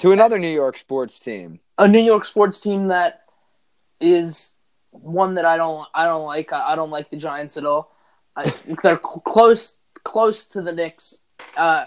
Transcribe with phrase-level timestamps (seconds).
[0.00, 1.60] to another New York sports team.
[1.76, 3.24] A New York sports team that
[4.00, 4.56] is
[4.90, 6.52] one that I don't I don't like.
[6.52, 7.94] I, I don't like the Giants at all.
[8.34, 8.44] I,
[8.82, 11.20] they're cl- close close to the Knicks.
[11.56, 11.84] Uh,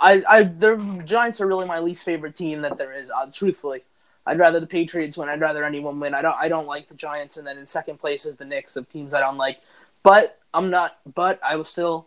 [0.00, 3.10] I I the Giants are really my least favorite team that there is.
[3.10, 3.84] Uh, truthfully,
[4.24, 5.28] I'd rather the Patriots win.
[5.28, 6.14] I'd rather anyone win.
[6.14, 7.36] I don't I don't like the Giants.
[7.36, 9.60] And then in second place is the Knicks of teams I don't like.
[10.02, 10.98] But I'm not.
[11.14, 12.06] But I will still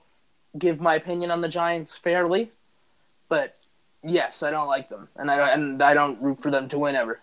[0.58, 2.52] give my opinion on the Giants fairly.
[3.30, 3.57] But
[4.08, 6.96] yes, I don't like them, and I and I don't root for them to win
[6.96, 7.20] ever.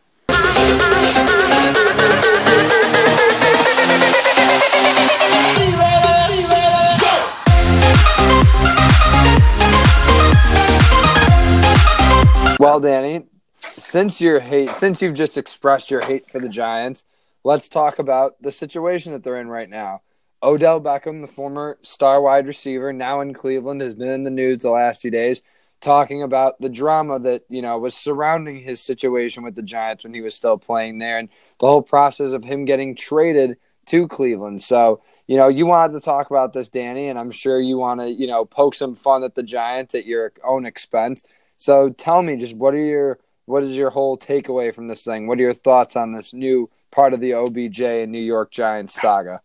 [12.60, 13.26] Well, Danny,
[13.60, 17.04] since your hate, since you've just expressed your hate for the Giants,
[17.42, 20.02] let's talk about the situation that they're in right now.
[20.42, 24.58] Odell Beckham, the former star wide receiver, now in Cleveland, has been in the news
[24.58, 25.42] the last few days
[25.80, 30.14] talking about the drama that you know was surrounding his situation with the Giants when
[30.14, 31.28] he was still playing there, and
[31.60, 34.62] the whole process of him getting traded to Cleveland.
[34.62, 38.00] So you know you wanted to talk about this, Danny, and I'm sure you want
[38.00, 41.24] to you know poke some fun at the Giants at your own expense.
[41.56, 45.26] So tell me, just what are your what is your whole takeaway from this thing?
[45.26, 49.00] What are your thoughts on this new part of the OBJ and New York Giants
[49.00, 49.40] saga?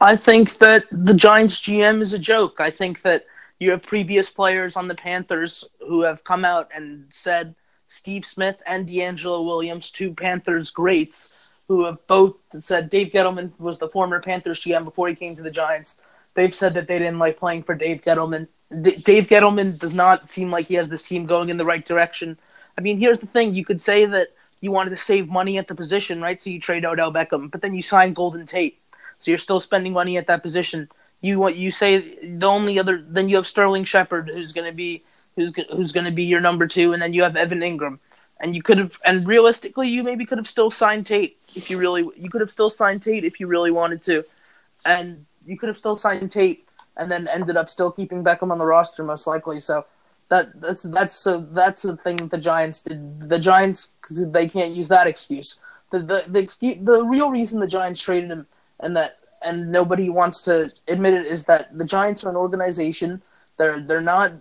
[0.00, 2.60] I think that the Giants GM is a joke.
[2.60, 3.24] I think that
[3.60, 7.54] you have previous players on the Panthers who have come out and said
[7.86, 11.32] Steve Smith and DeAngelo Williams, two Panthers greats,
[11.68, 15.42] who have both said Dave Gettleman was the former Panthers GM before he came to
[15.42, 16.00] the Giants.
[16.34, 18.48] They've said that they didn't like playing for Dave Gettleman.
[18.80, 21.84] D- Dave Gettleman does not seem like he has this team going in the right
[21.84, 22.38] direction.
[22.78, 24.28] I mean, here's the thing: you could say that
[24.60, 26.40] you wanted to save money at the position, right?
[26.40, 28.80] So you trade Odell Beckham, but then you sign Golden Tate,
[29.18, 30.88] so you're still spending money at that position.
[31.20, 34.72] You what you say the only other then you have Sterling Shepard who's going to
[34.72, 35.04] be
[35.36, 37.98] who's who's going to be your number two, and then you have Evan Engram,
[38.40, 41.78] and you could have and realistically you maybe could have still signed Tate if you
[41.78, 44.24] really you could have still signed Tate if you really wanted to,
[44.84, 46.66] and you could have still signed Tate
[46.96, 49.60] and then ended up still keeping Beckham on the roster most likely.
[49.60, 49.86] So
[50.28, 53.28] that that's that's so that's the thing that the Giants did.
[53.28, 55.60] The Giants they can't use that excuse.
[55.90, 58.46] The the the excuse, the real reason the Giants traded him
[58.80, 63.22] and that and nobody wants to admit it is that the Giants are an organization.
[63.56, 64.32] They're they're not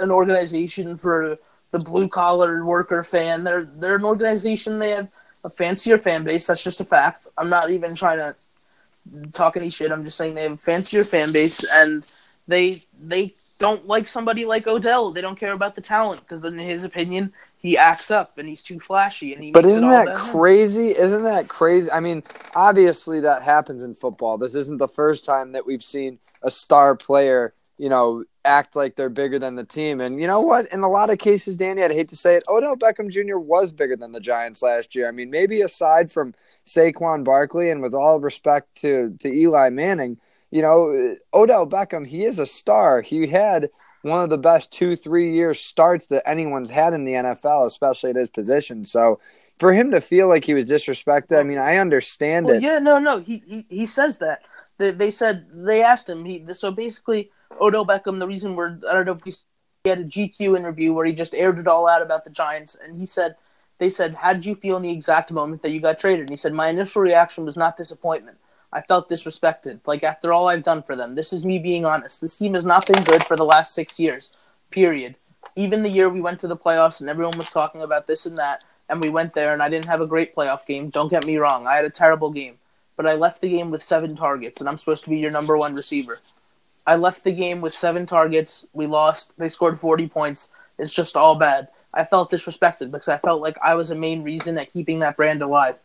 [0.00, 1.38] an organization for
[1.70, 3.44] the blue collar worker fan.
[3.44, 4.78] They're they're an organization.
[4.78, 5.08] They have
[5.44, 6.46] a fancier fan base.
[6.46, 7.26] That's just a fact.
[7.38, 8.34] I'm not even trying to
[9.32, 9.92] talk any shit.
[9.92, 12.04] I'm just saying they have a fancier fan base, and
[12.48, 15.12] they they don't like somebody like Odell.
[15.12, 17.32] They don't care about the talent because in his opinion,
[17.66, 19.50] he acts up and he's too flashy and he.
[19.50, 20.90] But isn't that crazy?
[20.90, 21.04] Him.
[21.04, 21.90] Isn't that crazy?
[21.90, 22.22] I mean,
[22.54, 24.38] obviously that happens in football.
[24.38, 28.94] This isn't the first time that we've seen a star player, you know, act like
[28.94, 30.00] they're bigger than the team.
[30.00, 30.72] And you know what?
[30.72, 33.38] In a lot of cases, Danny, I'd hate to say it, Odell Beckham Jr.
[33.38, 35.08] was bigger than the Giants last year.
[35.08, 36.34] I mean, maybe aside from
[36.64, 40.18] Saquon Barkley, and with all respect to to Eli Manning,
[40.50, 43.02] you know, Odell Beckham, he is a star.
[43.02, 43.70] He had
[44.06, 48.10] one of the best two, three year starts that anyone's had in the NFL, especially
[48.10, 48.84] at his position.
[48.84, 49.20] So
[49.58, 52.62] for him to feel like he was disrespected, I mean, I understand well, it.
[52.62, 54.42] Yeah, no, no, he, he he says that.
[54.78, 56.24] They, they said they asked him.
[56.24, 57.30] He so basically
[57.60, 58.18] Odell Beckham.
[58.18, 59.34] The reason we're I don't know if he
[59.88, 62.98] had a GQ interview where he just aired it all out about the Giants, and
[62.98, 63.36] he said
[63.78, 66.30] they said, "How did you feel in the exact moment that you got traded?" And
[66.30, 68.38] he said, "My initial reaction was not disappointment.
[68.76, 69.80] I felt disrespected.
[69.86, 72.20] Like after all I've done for them, this is me being honest.
[72.20, 74.34] This team has not been good for the last six years.
[74.70, 75.16] Period.
[75.56, 78.36] Even the year we went to the playoffs and everyone was talking about this and
[78.36, 80.90] that, and we went there and I didn't have a great playoff game.
[80.90, 82.58] Don't get me wrong, I had a terrible game,
[82.96, 85.56] but I left the game with seven targets, and I'm supposed to be your number
[85.56, 86.18] one receiver.
[86.86, 88.66] I left the game with seven targets.
[88.74, 89.32] We lost.
[89.38, 90.50] They scored 40 points.
[90.78, 91.68] It's just all bad.
[91.94, 95.16] I felt disrespected because I felt like I was a main reason at keeping that
[95.16, 95.76] brand alive.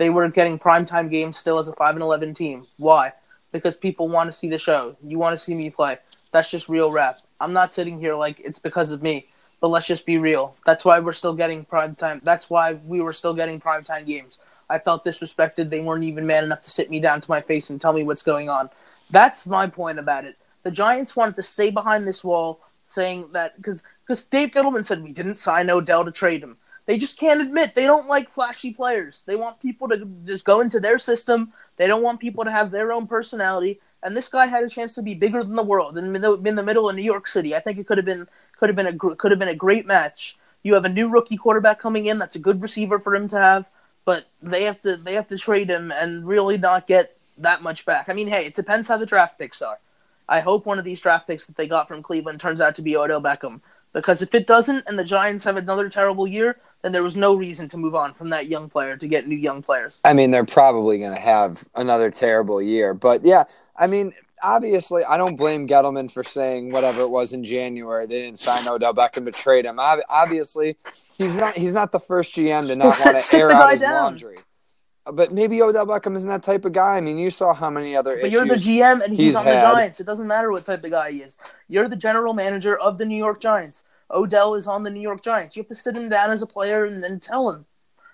[0.00, 2.66] They were getting primetime games still as a 5 and 11 team.
[2.78, 3.12] Why?
[3.52, 4.96] Because people want to see the show.
[5.04, 5.98] You want to see me play.
[6.32, 7.18] That's just real rap.
[7.38, 9.28] I'm not sitting here like it's because of me,
[9.60, 10.56] but let's just be real.
[10.64, 12.22] That's why we're still getting primetime.
[12.22, 14.38] That's why we were still getting primetime games.
[14.70, 15.68] I felt disrespected.
[15.68, 18.02] They weren't even man enough to sit me down to my face and tell me
[18.02, 18.70] what's going on.
[19.10, 20.38] That's my point about it.
[20.62, 23.84] The Giants wanted to stay behind this wall, saying that because
[24.30, 26.56] Dave Gettleman said we didn't sign Odell to trade him.
[26.90, 29.22] They just can't admit they don't like flashy players.
[29.24, 31.52] They want people to just go into their system.
[31.76, 33.78] They don't want people to have their own personality.
[34.02, 36.56] And this guy had a chance to be bigger than the world in the, in
[36.56, 37.54] the middle of New York City.
[37.54, 38.26] I think it could have been
[38.58, 40.36] could have been a could have been a great match.
[40.64, 42.18] You have a new rookie quarterback coming in.
[42.18, 43.66] That's a good receiver for him to have.
[44.04, 47.86] But they have to they have to trade him and really not get that much
[47.86, 48.08] back.
[48.08, 49.78] I mean, hey, it depends how the draft picks are.
[50.28, 52.82] I hope one of these draft picks that they got from Cleveland turns out to
[52.82, 53.60] be Odell Beckham
[53.92, 57.34] Because if it doesn't, and the Giants have another terrible year, then there was no
[57.34, 60.00] reason to move on from that young player to get new young players.
[60.04, 62.94] I mean, they're probably going to have another terrible year.
[62.94, 63.44] But yeah,
[63.76, 64.12] I mean,
[64.42, 68.06] obviously, I don't blame Gettleman for saying whatever it was in January.
[68.06, 69.78] They didn't sign Odell Beckham to trade him.
[69.78, 70.76] Obviously,
[71.16, 73.94] he's not he's not the first GM to not want to air out his down.
[74.04, 74.36] laundry.
[75.06, 76.96] But maybe Odell Beckham isn't that type of guy.
[76.96, 78.12] I mean, you saw how many other.
[78.12, 78.22] Issues.
[78.22, 79.56] But you're the GM and he's, he's on had.
[79.56, 80.00] the Giants.
[80.00, 81.36] It doesn't matter what type of guy he is.
[81.68, 83.84] You're the general manager of the New York Giants.
[84.12, 85.56] Odell is on the New York Giants.
[85.56, 87.64] You have to sit him down as a player and, and tell him,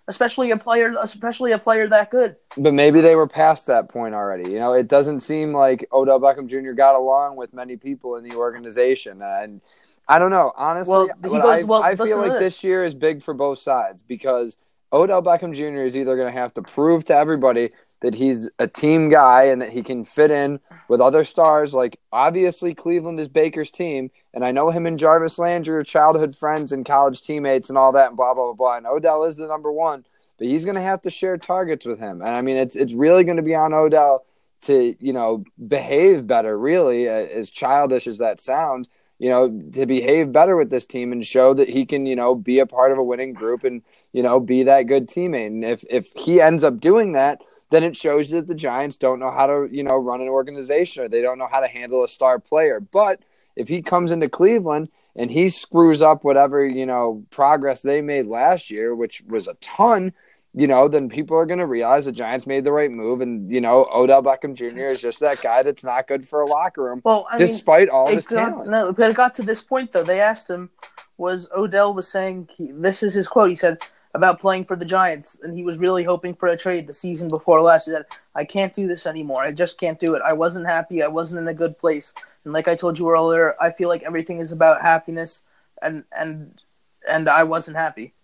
[0.09, 2.37] especially a player, especially a player that good.
[2.57, 4.51] But maybe they were past that point already.
[4.51, 6.73] You know, it doesn't seem like Odell Beckham Jr.
[6.73, 9.61] got along with many people in the organization, and
[10.09, 10.53] I don't know.
[10.57, 12.41] Honestly, well, goes, I, well, I feel like this.
[12.41, 14.57] this year is big for both sides because
[14.93, 15.83] Odell Beckham Jr.
[15.83, 17.71] is either going to have to prove to everybody
[18.07, 21.75] that he's a team guy and that he can fit in with other stars.
[21.75, 26.37] Like obviously Cleveland is Baker's team, and I know him and Jarvis Landry are childhood
[26.37, 28.77] friends and college teammates and all that and blah blah blah blah.
[28.77, 30.05] And Odell is the number one,
[30.39, 32.23] but he's going to have to share targets with him.
[32.23, 34.25] And I mean, it's it's really going to be on Odell
[34.63, 36.57] to you know behave better.
[36.57, 38.89] Really, as childish as that sounds,
[39.19, 42.37] you know, to behave better with this team and show that he can, you know,
[42.37, 43.83] be a part of a winning group and,
[44.13, 45.49] you know, be that good teammate.
[45.49, 49.19] And if if he ends up doing that, then it shows that the Giants don't
[49.19, 52.05] know how to, you know, run an organization or they don't know how to handle
[52.05, 52.81] a star player.
[52.81, 53.21] But
[53.57, 58.27] if he comes into Cleveland and he screws up whatever, you know, progress they made
[58.27, 60.13] last year, which was a ton,
[60.55, 63.21] you know, then people are going to realize the Giants made the right move.
[63.21, 64.87] And, you know, Odell Beckham Jr.
[64.87, 67.91] is just that guy that's not good for a locker room, well, I despite mean,
[67.91, 68.71] all his got, talent.
[68.71, 70.03] No, but it got to this point, though.
[70.05, 70.71] They asked him,
[71.19, 73.51] was Odell was saying, he, this is his quote.
[73.51, 73.79] He said,
[74.17, 77.29] about playing for the Giants, and he was really hoping for a trade the season
[77.29, 77.85] before last.
[77.85, 79.43] He said, "I can't do this anymore.
[79.43, 80.23] I just can't do it.
[80.25, 81.03] I wasn't happy.
[81.03, 82.15] I wasn't in a good place.
[82.45, 85.43] And like I told you earlier, I feel like everything is about happiness,
[85.83, 86.59] and and
[87.07, 88.15] and I wasn't happy,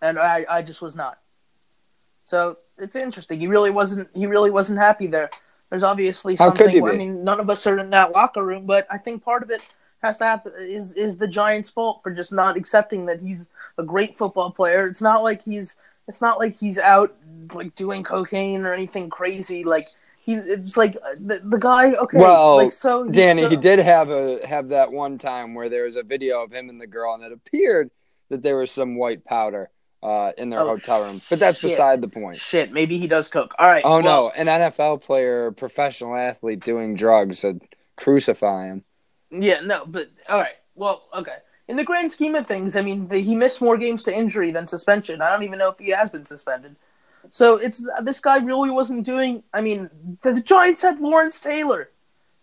[0.00, 1.18] and I I just was not.
[2.24, 3.38] So it's interesting.
[3.38, 4.08] He really wasn't.
[4.14, 5.30] He really wasn't happy there.
[5.68, 6.82] There's obviously something.
[6.88, 9.50] I mean, none of us are in that locker room, but I think part of
[9.50, 9.60] it
[10.02, 13.82] has to happen is is the Giants' fault for just not accepting that he's a
[13.82, 14.86] great football player.
[14.86, 15.76] It's not like he's
[16.08, 17.14] it's not like he's out
[17.54, 19.64] like doing cocaine or anything crazy.
[19.64, 19.88] Like
[20.24, 21.92] he, it's like uh, the, the guy.
[21.92, 25.68] Okay, well, like, so Danny, so, he did have a have that one time where
[25.68, 27.90] there was a video of him and the girl, and it appeared
[28.28, 29.70] that there was some white powder.
[30.04, 31.70] Uh, in their oh, hotel room, but that's shit.
[31.70, 32.36] beside the point.
[32.36, 33.54] Shit, maybe he does coke.
[33.56, 33.84] All right.
[33.84, 37.60] Oh well, no, an NFL player, professional athlete doing drugs, said
[37.94, 38.84] crucify him.
[39.32, 40.56] Yeah, no, but all right.
[40.74, 41.36] Well, okay.
[41.68, 44.50] In the grand scheme of things, I mean, the, he missed more games to injury
[44.50, 45.22] than suspension.
[45.22, 46.76] I don't even know if he has been suspended.
[47.30, 49.42] So it's this guy really wasn't doing.
[49.54, 49.88] I mean,
[50.22, 51.90] the, the Giants had Lawrence Taylor.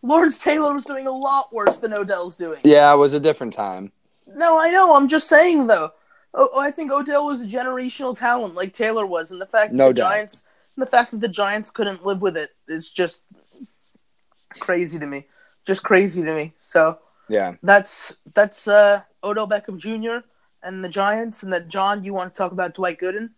[0.01, 2.59] Lawrence Taylor was doing a lot worse than Odell's doing.
[2.63, 3.91] Yeah, it was a different time.
[4.27, 4.95] No, I know.
[4.95, 5.91] I'm just saying though.
[6.33, 9.73] Oh, oh I think Odell was a generational talent like Taylor was, and the fact
[9.73, 10.11] that no the doubt.
[10.11, 10.43] Giants,
[10.77, 13.23] the fact that the Giants couldn't live with it is just
[14.59, 15.25] crazy to me
[15.65, 16.53] just crazy to me.
[16.59, 20.25] So yeah, that's that's uh, Odell Beckham Jr.
[20.63, 23.29] and the Giants, and then John, you want to talk about Dwight Gooden?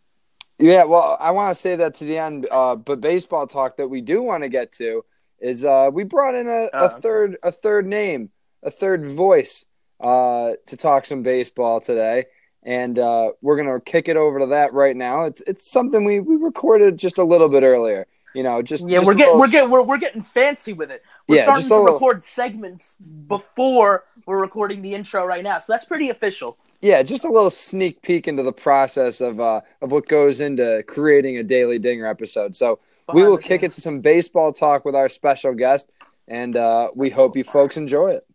[0.60, 3.88] Yeah, well, I want to say that to the end, uh, but baseball talk that
[3.88, 5.04] we do want to get to
[5.40, 8.30] is uh, we brought in a, a oh, third a third name,
[8.62, 9.66] a third voice
[10.00, 12.26] uh, to talk some baseball today,
[12.64, 15.24] and uh, we're gonna kick it over to that right now.
[15.24, 18.06] It's it's something we, we recorded just a little bit earlier.
[18.36, 21.04] You know, just yeah, just we're getting we're getting we're, we're getting fancy with it.
[21.32, 21.94] We're yeah, starting to little...
[21.94, 22.98] record segments
[23.28, 26.58] before we're recording the intro right now, so that's pretty official.
[26.82, 30.84] Yeah, just a little sneak peek into the process of uh, of what goes into
[30.88, 32.54] creating a daily dinger episode.
[32.54, 35.90] So Behind we will kick it to some baseball talk with our special guest,
[36.28, 38.28] and uh, we hope you folks enjoy it.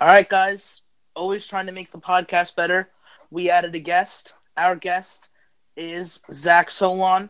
[0.00, 0.80] All right, guys.
[1.14, 2.88] Always trying to make the podcast better.
[3.30, 4.32] We added a guest.
[4.56, 5.28] Our guest
[5.76, 7.28] is Zach Solon.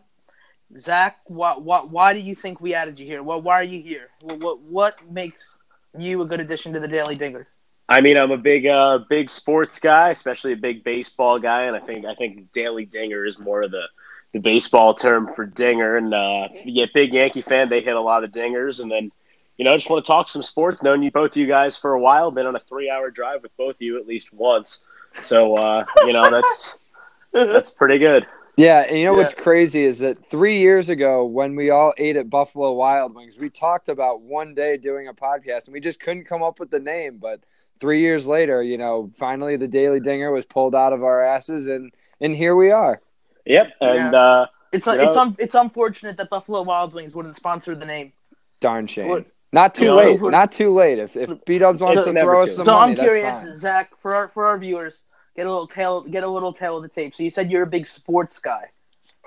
[0.78, 3.22] Zach, what, what, why do you think we added you here?
[3.22, 4.10] Well, why are you here?
[4.22, 5.58] What, what, what makes
[5.98, 7.46] you a good addition to the Daily Dinger?
[7.88, 11.76] I mean, I'm a big, uh, big sports guy, especially a big baseball guy, and
[11.76, 13.86] I think I think Daily Dinger is more of the
[14.32, 15.96] the baseball term for dinger.
[15.96, 19.12] And uh, yeah, big Yankee fan, they hit a lot of dingers, and then
[19.58, 20.82] you know, I just want to talk some sports.
[20.82, 23.56] Known you both you guys for a while, been on a three hour drive with
[23.56, 24.84] both of you at least once,
[25.22, 26.78] so uh, you know that's
[27.32, 28.26] that's pretty good.
[28.56, 29.22] Yeah, and you know yeah.
[29.22, 33.38] what's crazy is that three years ago, when we all ate at Buffalo Wild Wings,
[33.38, 36.70] we talked about one day doing a podcast, and we just couldn't come up with
[36.70, 37.18] the name.
[37.18, 37.40] But
[37.80, 41.66] three years later, you know, finally the Daily Dinger was pulled out of our asses,
[41.66, 43.00] and and here we are.
[43.46, 44.20] Yep, and yeah.
[44.20, 48.12] uh, it's it's un- it's unfortunate that Buffalo Wild Wings wouldn't sponsor the name.
[48.60, 49.24] Darn shame.
[49.54, 50.20] Not too You know, late.
[50.20, 50.98] we're- Not too late.
[50.98, 53.44] If if B Dubs wants It's to throw us some So money, I'm curious, that's
[53.44, 53.56] fine.
[53.56, 55.04] Zach, for our for our viewers,
[55.36, 57.14] get a little tail get a little tail of the tape.
[57.14, 58.70] So you said you're a big sports guy,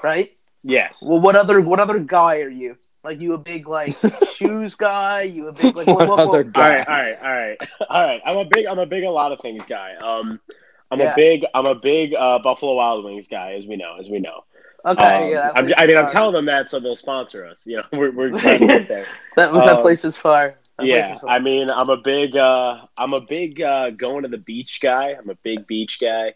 [0.03, 0.35] right?
[0.63, 0.99] Yes.
[1.01, 2.77] Well, what other what other guy are you?
[3.03, 3.95] Like you a big like
[4.35, 5.21] shoes guy?
[5.23, 6.61] You a big like what, What what, other guy?
[6.61, 7.57] All right, all right, all right,
[7.89, 8.21] all right.
[8.25, 9.93] I'm a big, I'm a big, a lot of things guy.
[9.95, 10.39] Um,
[10.91, 11.13] I'm Yeah.
[11.13, 14.19] a big, I'm a big uh, Buffalo Wild Wings guy, as we know, as we
[14.19, 14.43] know.
[14.85, 15.51] Okay, Um, yeah.
[15.55, 17.65] I'm, I mean, I'm telling them that so they'll sponsor us.
[17.65, 19.05] You know, we're we're trying to get there.
[19.35, 20.57] that that um, place is fire.
[20.77, 21.19] That place yeah.
[21.27, 25.11] I mean, I'm a big, uh, I'm a big uh, going to the beach guy.
[25.17, 26.33] I'm a big beach guy.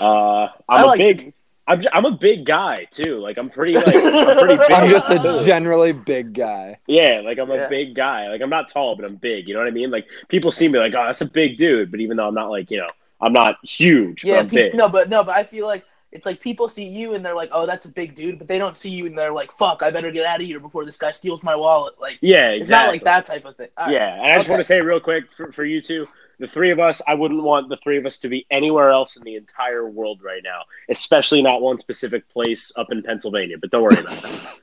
[0.00, 1.34] Uh, I I'm a like big,
[1.66, 3.18] I'm, j- I'm a big guy too.
[3.18, 4.70] Like I'm pretty, like I'm pretty big.
[4.70, 5.44] I'm just a too.
[5.44, 6.78] generally big guy.
[6.86, 8.28] Yeah, like I'm a big guy.
[8.28, 9.48] Like I'm not tall, but I'm big.
[9.48, 9.90] You know what I mean?
[9.90, 11.90] Like people see me like, oh, that's a big dude.
[11.90, 12.88] But even though I'm not like, you know,
[13.20, 14.22] I'm not huge.
[14.22, 14.74] but Yeah, I'm pe- big.
[14.74, 17.50] no, but no, but I feel like it's like people see you and they're like,
[17.52, 19.90] "Oh, that's a big dude," but they don't see you and they're like, "Fuck, I
[19.90, 22.60] better get out of here before this guy steals my wallet." Like, Yeah, exactly.
[22.60, 23.68] it's not like that type of thing.
[23.76, 23.92] All right.
[23.94, 24.52] Yeah, and I just Okay.
[24.52, 26.06] want to say real quick for, for you two,
[26.38, 29.16] the three of us, I wouldn't want the three of us to be anywhere else
[29.16, 33.56] in the entire world right now, especially not one specific place up in Pennsylvania.
[33.60, 34.58] But don't worry about that.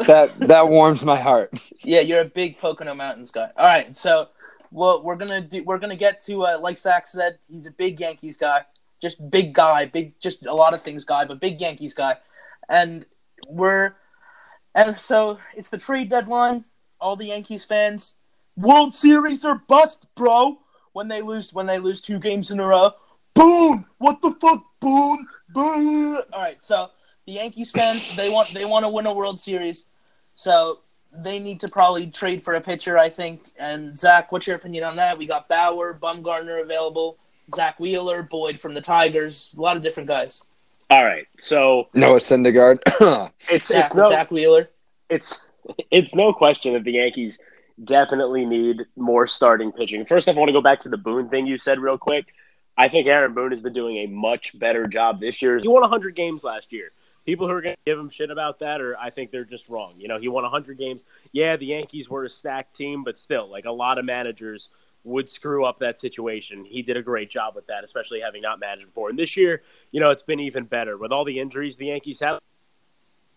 [0.06, 1.52] That that warms my heart.
[1.82, 3.50] Yeah, you're a big Pocono Mountains guy.
[3.56, 4.28] All right, so
[4.70, 8.00] what we're gonna do, we're gonna get to uh, like Zach said, he's a big
[8.00, 8.62] Yankees guy,
[9.00, 12.16] just big guy, big, just a lot of things guy, but big Yankees guy,
[12.68, 13.06] and
[13.48, 13.94] we're
[14.74, 16.64] and so it's the trade deadline.
[17.00, 18.14] All the Yankees fans,
[18.56, 20.60] World Series are bust, bro.
[20.92, 22.92] When they lose, when they lose two games in a row,
[23.34, 23.86] boom.
[23.98, 26.20] What the fuck, boom, boom.
[26.32, 26.90] All right, so
[27.26, 29.86] the Yankees fans, they want they want to win a World Series,
[30.34, 30.80] so
[31.12, 33.50] they need to probably trade for a pitcher, I think.
[33.58, 35.18] And Zach, what's your opinion on that?
[35.18, 37.18] We got Bauer, Bumgarner available,
[37.54, 40.44] Zach Wheeler, Boyd from the Tigers, a lot of different guys.
[40.90, 42.80] All right, so Noah Syndergaard.
[43.48, 44.70] it's Zach, it's no Zach Wheeler.
[45.08, 45.46] it's
[45.90, 47.38] it's no question that the Yankees
[47.84, 50.04] definitely need more starting pitching.
[50.04, 52.26] First off, I want to go back to the Boone thing you said real quick.
[52.76, 55.58] I think Aaron Boone has been doing a much better job this year.
[55.58, 56.90] He won 100 games last year.
[57.26, 59.68] People who are going to give him shit about that, or I think they're just
[59.68, 59.94] wrong.
[59.98, 61.02] You know, he won 100 games.
[61.32, 64.70] Yeah, the Yankees were a stacked team, but still, like a lot of managers
[65.04, 66.64] would screw up that situation.
[66.64, 69.08] He did a great job with that, especially having not managed before.
[69.08, 72.20] And this year, you know, it's been even better with all the injuries the Yankees
[72.20, 72.40] have.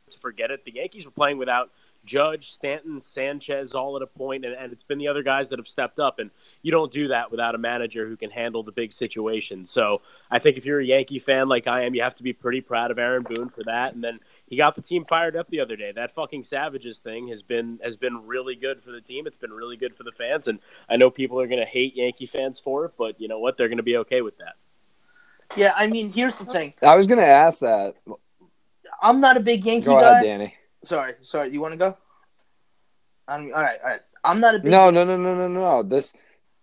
[0.09, 1.71] To forget it, the Yankees were playing without
[2.05, 5.59] Judge, Stanton, Sanchez, all at a point, and, and it's been the other guys that
[5.59, 6.19] have stepped up.
[6.19, 9.67] And you don't do that without a manager who can handle the big situation.
[9.67, 12.33] So I think if you're a Yankee fan like I am, you have to be
[12.33, 13.93] pretty proud of Aaron Boone for that.
[13.93, 15.91] And then he got the team fired up the other day.
[15.93, 19.27] That fucking Savages thing has been has been really good for the team.
[19.27, 20.47] It's been really good for the fans.
[20.47, 20.59] And
[20.89, 23.57] I know people are going to hate Yankee fans for it, but you know what?
[23.57, 24.55] They're going to be okay with that.
[25.55, 26.73] Yeah, I mean, here's the thing.
[26.81, 27.95] I was gonna ask that.
[29.01, 30.11] I'm not a big Yankee Go guy.
[30.11, 30.55] ahead, Danny.
[30.83, 31.51] Sorry, sorry.
[31.51, 31.97] You want to go?
[33.27, 33.99] I'm, all right, all right.
[34.23, 34.71] I'm not a big.
[34.71, 35.83] No, no, no, no, no, no.
[35.83, 36.13] This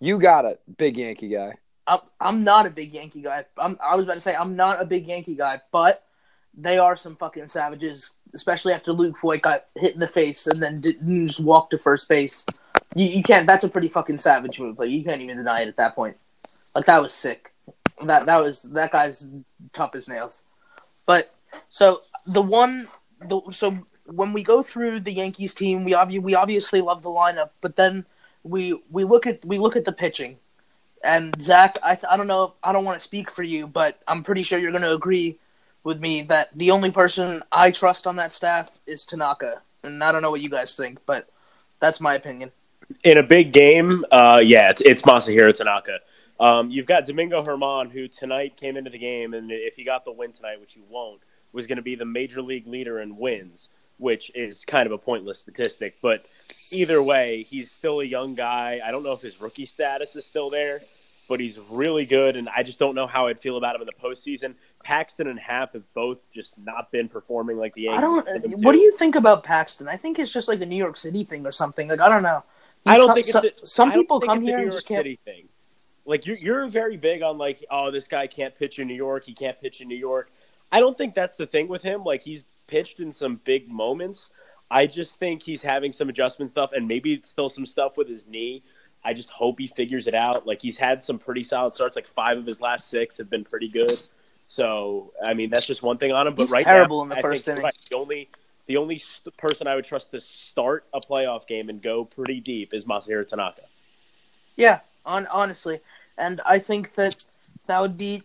[0.00, 1.52] you got it, big Yankee guy.
[1.86, 3.44] I'm, I'm not a big Yankee guy.
[3.58, 6.02] I'm, I was about to say I'm not a big Yankee guy, but
[6.54, 10.62] they are some fucking savages, especially after Luke Voit got hit in the face and
[10.62, 12.44] then didn't just walk to first base.
[12.94, 13.46] You, you can't.
[13.46, 14.78] That's a pretty fucking savage move.
[14.78, 16.16] Like you can't even deny it at that point.
[16.74, 17.52] Like that was sick.
[18.04, 19.28] That that was that guy's
[19.72, 20.44] tough as nails.
[21.06, 21.34] But
[21.68, 22.88] so the one,
[23.28, 27.10] the so when we go through the Yankees team, we obvi- we obviously love the
[27.10, 28.04] lineup, but then
[28.42, 30.38] we we look at we look at the pitching.
[31.02, 34.22] And Zach, I, I don't know, I don't want to speak for you, but I'm
[34.22, 35.38] pretty sure you're going to agree
[35.84, 39.62] with me that the only person I trust on that staff is Tanaka.
[39.82, 41.28] And I don't know what you guys think, but
[41.80, 42.52] that's my opinion.
[43.04, 46.00] in a big game, uh, yeah, it's, it's Masahiro Tanaka.
[46.38, 50.04] Um, you've got Domingo Germán, who tonight came into the game, and if he got
[50.04, 51.20] the win tonight, which he won't,
[51.52, 53.68] was going to be the major league leader in wins,
[53.98, 55.96] which is kind of a pointless statistic.
[56.00, 56.24] But
[56.70, 58.80] either way, he's still a young guy.
[58.84, 60.80] I don't know if his rookie status is still there,
[61.28, 63.86] but he's really good, and I just don't know how I'd feel about him in
[63.86, 64.54] the postseason.
[64.82, 67.98] Paxton and Happ have both just not been performing like the Yankees.
[67.98, 68.62] I don't.
[68.64, 69.88] What do you think about Paxton?
[69.88, 71.88] I think it's just like a New York City thing or something.
[71.88, 72.42] Like I don't know.
[72.86, 74.86] I don't Some- think it's some, a- some people come here New and York just
[74.88, 75.00] can't.
[75.00, 75.48] City thing.
[76.06, 79.24] Like you're you're very big on like oh this guy can't pitch in New York
[79.24, 80.30] he can't pitch in New York.
[80.72, 82.04] I don't think that's the thing with him.
[82.04, 84.30] Like he's pitched in some big moments.
[84.70, 88.08] I just think he's having some adjustment stuff and maybe it's still some stuff with
[88.08, 88.62] his knee.
[89.04, 90.46] I just hope he figures it out.
[90.46, 91.96] Like he's had some pretty solid starts.
[91.96, 93.92] Like five of his last six have been pretty good.
[94.50, 96.34] So I mean that's just one thing on him.
[96.34, 97.66] But He's right terrible now, in the I first think inning.
[97.66, 98.28] right, the only
[98.66, 102.40] the only st- person I would trust to start a playoff game and go pretty
[102.40, 103.62] deep is Masahiro Tanaka.
[104.56, 105.78] Yeah, on honestly,
[106.18, 107.24] and I think that
[107.68, 108.24] that would be.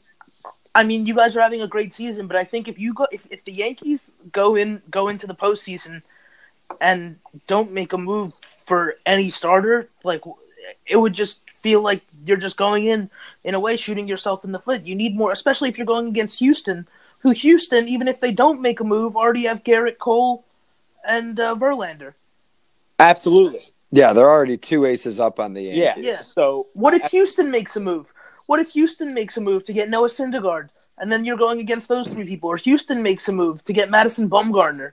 [0.74, 3.06] I mean, you guys are having a great season, but I think if you go,
[3.12, 6.02] if, if the Yankees go in go into the postseason,
[6.82, 8.34] and don't make a move
[8.66, 10.24] for any starter, like
[10.88, 13.10] it would just feel like you're just going in
[13.44, 14.86] in a way shooting yourself in the foot.
[14.86, 18.62] You need more, especially if you're going against Houston, who Houston, even if they don't
[18.62, 20.46] make a move, already have Gerrit Cole
[21.10, 22.14] and uh, Verlander.
[23.00, 23.74] Absolutely.
[23.92, 26.06] Yeah, they're already two aces up on the Yankees.
[26.06, 26.12] Yeah.
[26.12, 26.18] Yeah.
[26.18, 28.14] So What if Houston makes a move?
[28.46, 30.70] What if Houston makes a move to get Noah Syndergaard,
[31.00, 32.48] and then you're going against those three people?
[32.48, 34.92] Or Houston makes a move to get Madison Bumgarner.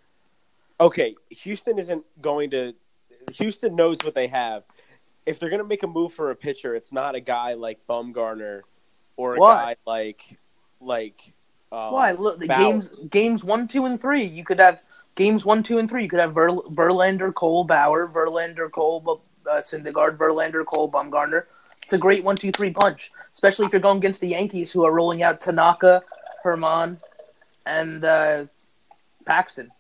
[0.81, 2.73] okay, Houston isn't going to.
[3.35, 4.63] Houston knows what they have.
[5.25, 7.79] If they're going to make a move for a pitcher, it's not a guy like
[7.89, 8.63] Bumgarner
[9.17, 9.55] or a Why?
[9.55, 10.39] guy like
[10.81, 11.33] like.
[11.71, 12.13] Um, Why?
[12.13, 12.59] Look, the Bauer.
[12.59, 14.25] games games one, two, and three.
[14.25, 14.81] You could have
[15.15, 16.03] games one, two, and three.
[16.03, 21.45] You could have Ver, Verlander, Cole, Bauer, Verlander, Cole, uh, Syndergaard, Verlander, Cole, Bumgarner.
[21.83, 24.85] It's a great one, two, three punch, especially if you're going against the Yankees, who
[24.85, 26.03] are rolling out Tanaka,
[26.45, 27.01] Germán,
[27.67, 28.45] and uh,
[29.25, 29.71] Paxton.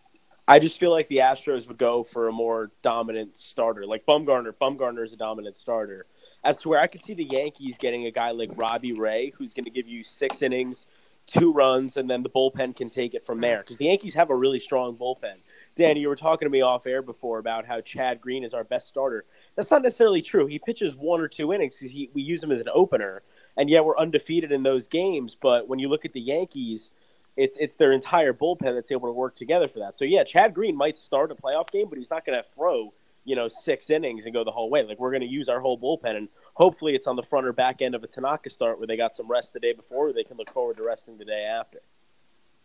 [0.53, 4.53] I just feel like the Astros would go for a more dominant starter, like Bumgarner.
[4.53, 6.05] Bumgarner is a dominant starter.
[6.45, 9.55] As to where I could see the Yankees getting a guy like Robbie Ray, who's
[9.55, 10.85] going to give you six innings,
[11.27, 13.61] two runs, and then the bullpen can take it from there.
[13.61, 15.37] Because the Yankees have a really strong bullpen.
[15.75, 18.65] Danny, you were talking to me off air before about how Chad Green is our
[18.65, 19.25] best starter.
[19.57, 20.45] That's not necessarily true.
[20.45, 23.23] He pitches one or two innings because we use him as an opener,
[23.57, 25.35] and yet we're undefeated in those games.
[25.35, 26.91] But when you look at the Yankees,
[27.37, 29.99] it's it's their entire bullpen that's able to work together for that.
[29.99, 32.93] So yeah, Chad Green might start a playoff game, but he's not going to throw
[33.25, 34.83] you know six innings and go the whole way.
[34.83, 37.53] Like we're going to use our whole bullpen, and hopefully it's on the front or
[37.53, 40.13] back end of a Tanaka start where they got some rest the day before, or
[40.13, 41.79] they can look forward to resting the day after.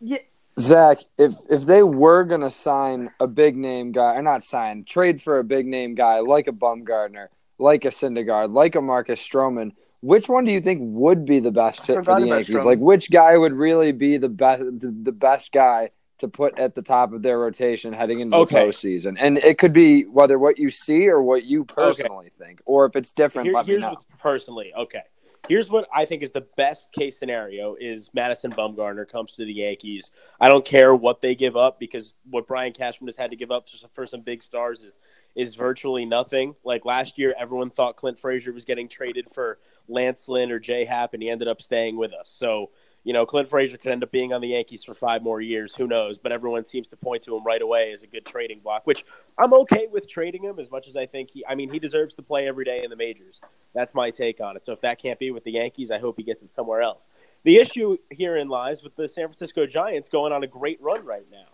[0.00, 0.18] Yeah,
[0.58, 5.22] Zach, if if they were gonna sign a big name guy, or not sign, trade
[5.22, 9.72] for a big name guy like a Bumgarner, like a Syndergaard, like a Marcus Stroman,
[10.00, 12.64] which one do you think would be the best fit for the Yankees?
[12.64, 16.74] Like, which guy would really be the best the, the best guy to put at
[16.74, 18.66] the top of their rotation heading into Okay.
[18.66, 19.16] the postseason?
[19.18, 22.96] And it could be whether what you see or what you personally think, or if
[22.96, 23.46] it's different.
[23.46, 23.96] Here- let me here's know.
[24.20, 25.02] personally, okay.
[25.46, 29.52] Here's what I think is the best case scenario is Madison Bumgarner comes to the
[29.52, 30.10] Yankees.
[30.40, 33.50] I don't care what they give up because what Brian Cashman has had to give
[33.50, 34.98] up for- some big stars is
[35.34, 36.54] is virtually nothing.
[36.64, 40.84] Like last year, everyone thought Clint Frazier was getting traded for Lance Lynn or Jay
[40.84, 42.28] Happ, and he ended up staying with us.
[42.28, 42.70] So
[43.04, 45.74] you know, Clint Frazier could end up being on the Yankees for five more years.
[45.74, 46.18] Who knows?
[46.18, 49.04] But everyone seems to point to him right away as a good trading block, which
[49.38, 51.44] I'm okay with trading him as much as I think he.
[51.46, 53.40] I mean, he deserves to play every day in the majors.
[53.74, 54.64] That's my take on it.
[54.64, 57.08] So if that can't be with the Yankees, I hope he gets it somewhere else.
[57.44, 61.26] The issue herein lies with the San Francisco Giants going on a great run right
[61.30, 61.46] now.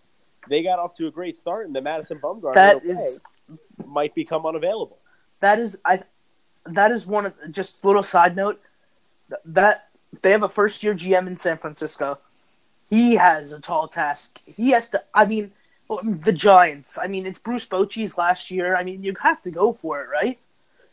[0.48, 3.22] They got off to a great start, and the Madison Bumgarner that is
[3.86, 4.98] might become unavailable.
[5.40, 6.02] that is I
[6.66, 8.60] that is one of just a little side note
[9.28, 9.76] th-
[10.14, 12.18] that they have a first year GM in San Francisco.
[12.88, 14.40] He has a tall task.
[14.46, 15.02] He has to.
[15.14, 15.52] I mean,
[16.02, 16.98] the Giants.
[17.00, 18.76] I mean, it's Bruce Bochy's last year.
[18.76, 20.38] I mean, you have to go for it, right?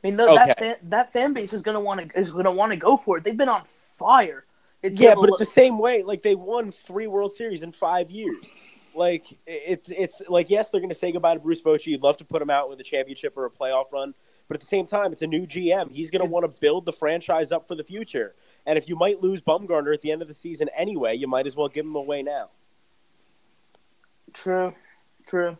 [0.03, 2.71] I mean, th- that fan, that fan base is gonna want to is gonna want
[2.71, 3.23] to go for it.
[3.23, 3.63] They've been on
[3.97, 4.45] fire.
[4.81, 6.03] It's Yeah, but lo- it's the same way.
[6.03, 8.45] Like they won three World Series in five years.
[8.95, 11.87] Like it's it's like yes, they're going to say goodbye to Bruce Bochy.
[11.87, 14.13] You'd love to put him out with a championship or a playoff run,
[14.47, 15.91] but at the same time, it's a new GM.
[15.91, 18.35] He's going to want to build the franchise up for the future.
[18.65, 21.47] And if you might lose Bumgarner at the end of the season anyway, you might
[21.47, 22.49] as well give him away now.
[24.33, 24.73] true,
[25.27, 25.57] true.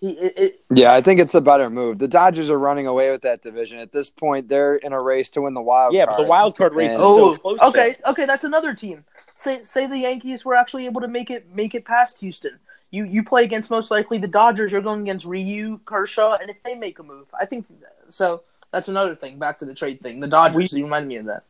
[0.00, 1.98] He it, it, Yeah, I think it's a better move.
[1.98, 4.48] The Dodgers are running away with that division at this point.
[4.48, 6.16] They're in a race to win the wild yeah, card.
[6.18, 7.58] but the wild card race is And- Oh, so close.
[7.60, 7.96] okay, there.
[8.12, 8.26] okay.
[8.26, 9.04] That's another team.
[9.36, 12.58] Say say the Yankees were actually able to make it make it past Houston.
[12.94, 14.70] You you play against most likely the Dodgers.
[14.70, 17.66] You're going against Ryu, Kershaw, and if they make a move, I think
[18.08, 18.42] so.
[18.70, 19.38] That's another thing.
[19.38, 20.20] Back to the trade thing.
[20.20, 20.72] The Dodgers.
[20.72, 21.42] We- you reminded me of that.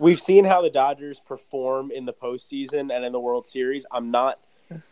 [0.00, 3.84] We've seen how the Dodgers perform in the postseason and in the World Series.
[3.90, 4.38] I'm not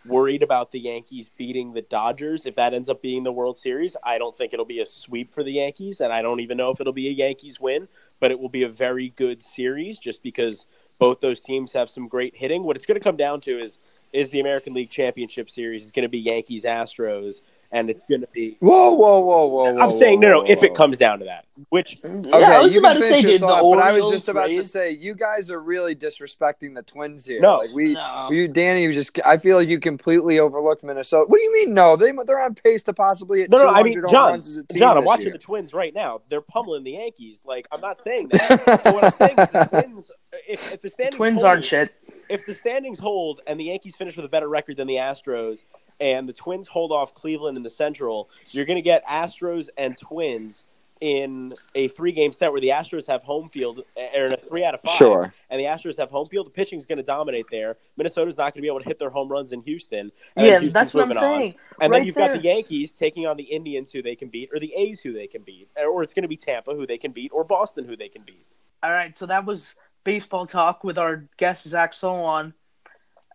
[0.04, 2.46] worried about the Yankees beating the Dodgers.
[2.46, 5.32] If that ends up being the World Series, I don't think it'll be a sweep
[5.32, 7.88] for the Yankees, and I don't even know if it'll be a Yankees win,
[8.18, 10.66] but it will be a very good series just because
[10.98, 12.64] both those teams have some great hitting.
[12.64, 13.78] What it's going to come down to is
[14.12, 15.82] is the American League Championship Series.
[15.82, 17.40] It's going to be Yankees Astros,
[17.72, 18.56] and it's going to be.
[18.60, 19.72] Whoa, whoa, whoa, whoa!
[19.74, 20.38] whoa I'm saying no, no.
[20.40, 23.20] whoa, if it comes down to that, which Yeah, Okay, I was about to say,
[23.20, 23.40] your dude.
[23.42, 26.82] The thought, but I was just about to say you guys are really disrespecting the
[26.82, 27.40] Twins here.
[27.40, 27.58] No.
[27.58, 28.28] like we, No.
[28.30, 29.18] you, Danny, you just.
[29.24, 31.26] I feel like you completely overlooked Minnesota.
[31.28, 31.74] What do you mean?
[31.74, 34.58] No, they they're on pace to possibly hit No, no, I mean, John, runs as
[34.58, 35.32] a team John, I'm watching year.
[35.32, 36.22] the Twins right now.
[36.28, 37.40] They're pummeling the Yankees.
[37.44, 38.62] Like, I'm not saying that.
[38.64, 40.10] but what I'm saying is the Twins,
[40.48, 41.90] if, if the standings Twins aren't shit.
[42.28, 45.64] If the standings hold and the Yankees finish with a better record than the Astros,
[46.00, 49.96] and the Twins hold off Cleveland in the Central, you're going to get Astros and
[49.96, 50.64] Twins
[51.02, 54.36] in a three game set where the Astros have home field, eh, or in a
[54.38, 55.32] three out of five, Sure.
[55.50, 57.76] and the Astros have home field, the pitching is going to dominate there.
[57.98, 60.10] Minnesota's not going to be able to hit their home runs in Houston.
[60.36, 61.38] and Yeah, then Houston's that's what I'm moving on.
[61.40, 61.54] saying.
[61.82, 62.28] And Right then you've there.
[62.28, 65.12] got the Yankees taking on the Indians, who they can beat, or the A's, who
[65.12, 67.84] they can beat, or it's going to be Tampa, who they can beat, or Boston,
[67.84, 68.46] who they can beat.
[68.82, 69.74] All right, so that was
[70.06, 72.54] baseball talk with our guest Zach Solon,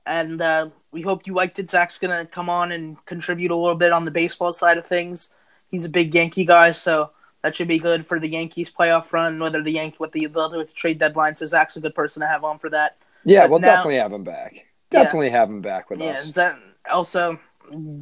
[0.08, 1.70] and uh, we hope you liked it.
[1.70, 5.30] Zach's gonna come on and contribute a little bit on the baseball side of things.
[5.70, 7.12] He's a big Yankee guy, so
[7.44, 9.38] that should be good for the Yankees playoff run.
[9.40, 11.94] Whether the Yankees what the they'll do with the trade deadline, so Zach's a good
[11.94, 12.98] person to have on for that.
[13.26, 14.54] Yeah, But we'll now- definitely have him back.
[14.92, 15.04] Yeah.
[15.04, 16.26] Definitely have him back with Yeah, us.
[16.26, 16.58] Zach
[16.92, 17.40] also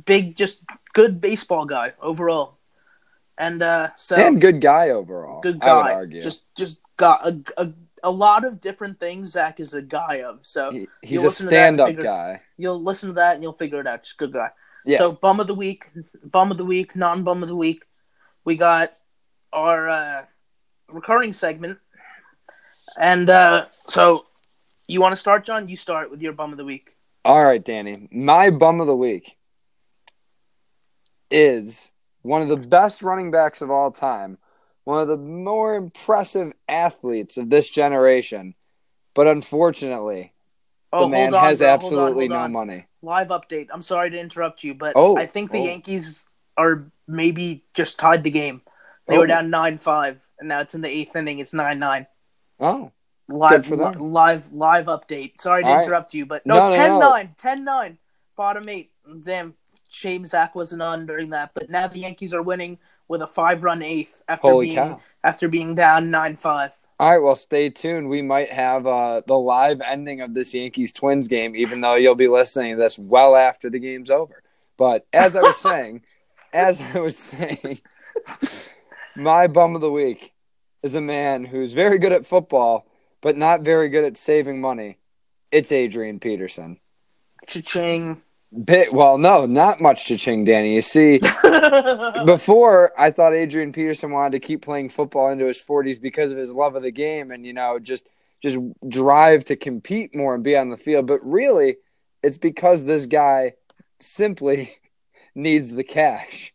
[0.05, 2.58] big, just good baseball guy overall,
[3.38, 5.41] and uh, so and good guy overall.
[5.41, 5.93] good I would guy.
[5.93, 6.21] argue.
[6.21, 7.71] Just just got a, a
[8.04, 9.32] a lot of different things.
[9.32, 10.72] Zach is a guy of so.
[10.72, 12.42] He- he's a listen to that and stand-up guy.
[12.58, 14.04] You'll listen to that and you'll figure it out.
[14.04, 14.50] Just good guy.
[14.86, 14.98] Yeah.
[15.00, 15.86] So bum of the week,
[16.24, 17.84] bum of the week, non bum of the week.
[18.46, 18.96] We got
[19.52, 20.26] our uh,
[20.88, 21.78] recurring segment,
[22.98, 24.26] and uh, so
[24.88, 25.68] you want to start, John?
[25.68, 26.96] You start with your bum of the week.
[27.26, 28.08] All right, Danny.
[28.12, 29.38] My bum of the week
[31.30, 34.38] is one of the best running backs of all time,
[34.89, 38.56] one of the more impressive athletes of this generation,
[39.13, 40.34] but unfortunately,
[40.91, 41.67] Oh, the man on, has bro.
[41.67, 42.52] Hold on, absolutely hold no on.
[42.52, 42.88] money.
[43.04, 43.67] Live update.
[43.71, 45.65] I'm sorry to interrupt you, but Oh, I think the oh.
[45.65, 46.25] Yankees
[46.58, 48.63] are maybe just tied the game.
[49.06, 49.19] They Oh.
[49.19, 51.38] were down nine five, and now it's in the eighth inning.
[51.38, 52.08] It's nine nine.
[52.60, 52.91] Oh,
[53.28, 53.93] Live, for them.
[53.93, 55.39] li- live, live update.
[55.39, 55.84] Sorry to All right.
[55.86, 56.99] interrupt you, but no, 10 no.
[56.99, 57.99] 9, 10 9,
[58.36, 58.91] bottom eight.
[59.23, 59.54] Damn,
[59.89, 61.52] shame Zach wasn't on during that.
[61.54, 65.02] But now the Yankees are winning with a five run eighth after Holy being cow.
[65.24, 66.72] after being down nine five.
[67.00, 67.17] all right.
[67.19, 68.08] Well, stay tuned.
[68.08, 72.15] We might have uh, the live ending of this Yankees Twins game, even though you'll
[72.15, 74.41] be listening to this well after the game's over.
[74.78, 76.04] But as I was saying,
[76.54, 77.82] as I was saying,
[79.15, 80.34] my bum of the week
[80.84, 82.86] is a man who's very good at football,
[83.22, 84.98] but not very good at saving money.
[85.52, 86.80] It's Adrian Peterson.
[87.48, 88.22] Cha-ching.
[88.66, 90.74] Bit, well, no, not much to ching, Danny.
[90.74, 91.20] You see,
[92.26, 96.38] before I thought Adrian Peterson wanted to keep playing football into his 40s because of
[96.40, 98.08] his love of the game and you know just
[98.42, 98.58] just
[98.88, 101.78] drive to compete more and be on the field, but really
[102.24, 103.54] it's because this guy
[104.00, 104.72] simply
[105.36, 106.54] needs the cash.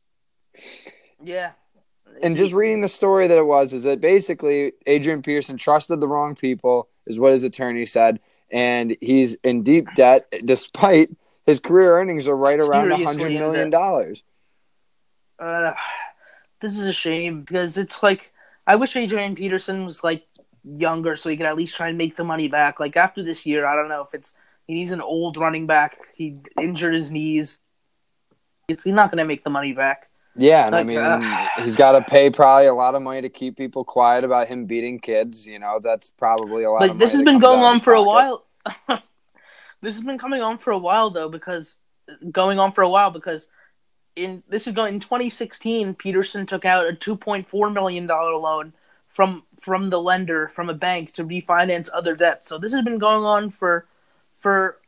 [1.23, 1.53] yeah.
[2.23, 6.07] And just reading the story that it was is that basically Adrian Peterson trusted the
[6.07, 8.21] wrong people is what his attorney said
[8.53, 11.11] and he's in deep debt despite
[11.47, 14.23] his career earnings are right around a hundred million dollars.
[15.39, 15.73] Uh,
[16.61, 18.33] this is a shame because it's like
[18.67, 20.27] I wish Adrian Peterson was like
[20.65, 22.81] younger so he could at least try and make the money back.
[22.81, 24.35] Like after this year, I don't know if it's
[24.67, 25.99] he needs an old running back.
[26.15, 27.61] He injured his knees.
[28.69, 30.09] It's he's not going to make the money back.
[30.37, 33.29] Yeah, and I mean, uh, he's got to pay probably a lot of money to
[33.29, 35.47] keep people quiet about him beating kids.
[35.47, 36.81] You know, that's probably a lot.
[36.81, 38.45] But of this has been going on for a while.
[39.85, 41.77] this has been coming on for a while though because
[42.31, 43.49] going on for a while because
[44.17, 48.73] in this is going in 2016 Peterson took out a 2.4 million dollar loan
[49.15, 52.49] from from the lender from a bank to refinance other debts.
[52.49, 53.87] So this has been going on for
[54.39, 54.79] for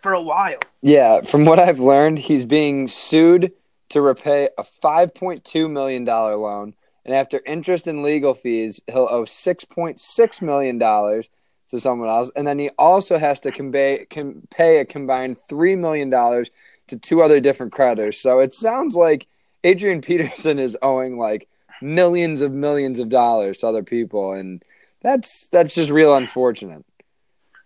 [0.00, 0.58] for a while.
[0.82, 3.52] Yeah, from what I've learned, he's being sued
[3.90, 8.80] to repay a five point two million dollar loan, and after interest and legal fees,
[8.88, 11.28] he'll owe six point six million dollars
[11.70, 15.76] to someone else, and then he also has to convey can pay a combined three
[15.76, 16.50] million dollars
[16.88, 18.18] to two other different creditors.
[18.20, 19.26] So it sounds like
[19.64, 21.48] Adrian Peterson is owing like
[21.82, 24.62] millions of millions of dollars to other people, and
[25.02, 26.84] that's that's just real unfortunate.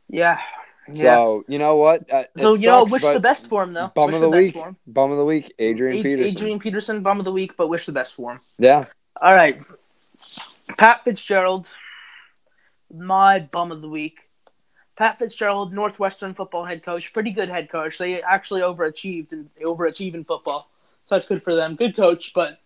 [0.08, 0.40] Yeah.
[0.92, 1.02] Yeah.
[1.02, 2.10] So you know what?
[2.12, 3.92] Uh, So you know, wish the best for him though.
[3.94, 4.56] Bum wish of the, the week.
[4.86, 5.52] Bum of the week.
[5.58, 6.30] Adrian Ad- Peterson.
[6.32, 8.40] Adrian Peterson, bum of the week, but wish the best for him.
[8.58, 8.86] Yeah.
[9.20, 9.60] All right.
[10.78, 11.72] Pat Fitzgerald,
[12.92, 14.28] my bum of the week.
[14.96, 17.96] Pat Fitzgerald, Northwestern football head coach, pretty good head coach.
[17.96, 20.70] They actually overachieved and overachieve in football,
[21.06, 21.76] so that's good for them.
[21.76, 22.60] Good coach, but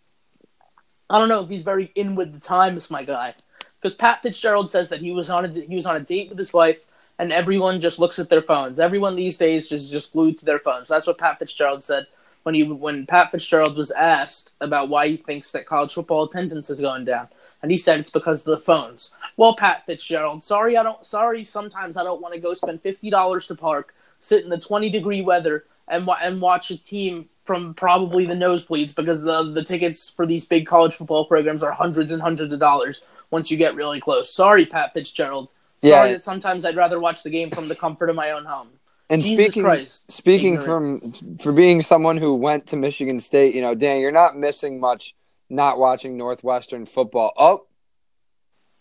[1.08, 3.34] I don't know if he's very in with the times, my guy.
[3.80, 6.38] Because Pat Fitzgerald says that he was on a he was on a date with
[6.38, 6.78] his wife,
[7.18, 8.80] and everyone just looks at their phones.
[8.80, 10.88] Everyone these days just just glued to their phones.
[10.88, 12.06] That's what Pat Fitzgerald said
[12.44, 16.70] when he when Pat Fitzgerald was asked about why he thinks that college football attendance
[16.70, 17.28] is going down,
[17.64, 19.10] and he said it's because of the phones.
[19.38, 23.08] Well, Pat Fitzgerald, sorry I don't sorry sometimes I don't want to go spend fifty
[23.08, 27.72] dollars to park, sit in the twenty degree weather, and and watch a team from
[27.72, 32.12] probably the nosebleeds because the the tickets for these big college football programs are hundreds
[32.12, 34.30] and hundreds of dollars once you get really close.
[34.30, 35.48] Sorry, Pat Fitzgerald.
[35.82, 36.12] Sorry Yeah.
[36.12, 38.68] that sometimes I'd rather watch the game from the comfort of my own home.
[39.08, 41.16] And Jesus speaking Christ, speaking ignorant.
[41.16, 44.80] from for being someone who went to Michigan State, you know, Dan, you're not missing
[44.80, 45.14] much
[45.50, 47.32] not watching Northwestern football.
[47.36, 47.66] Oh,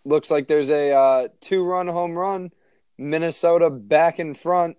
[0.06, 2.52] looks like there's a uh, two-run home run.
[2.98, 4.78] Minnesota back in front.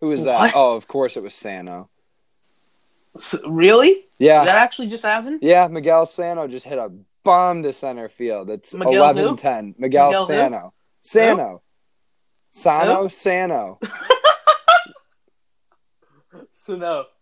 [0.00, 0.38] Who is that?
[0.38, 0.52] What?
[0.54, 1.88] Oh, of course it was Sano.
[3.16, 4.04] S- really?
[4.18, 5.40] Yeah, That actually just happened?
[5.42, 5.66] yeah.
[5.68, 6.90] Miguel Sano just hit a
[7.24, 8.50] bomb to center field.
[8.50, 9.34] It's Miguel who?
[9.36, 9.74] 11-10.
[9.78, 10.26] Miguel, Miguel who?
[10.26, 10.74] Sano.
[11.00, 11.62] Sano.
[12.50, 13.08] Sano.
[13.08, 13.78] Sano.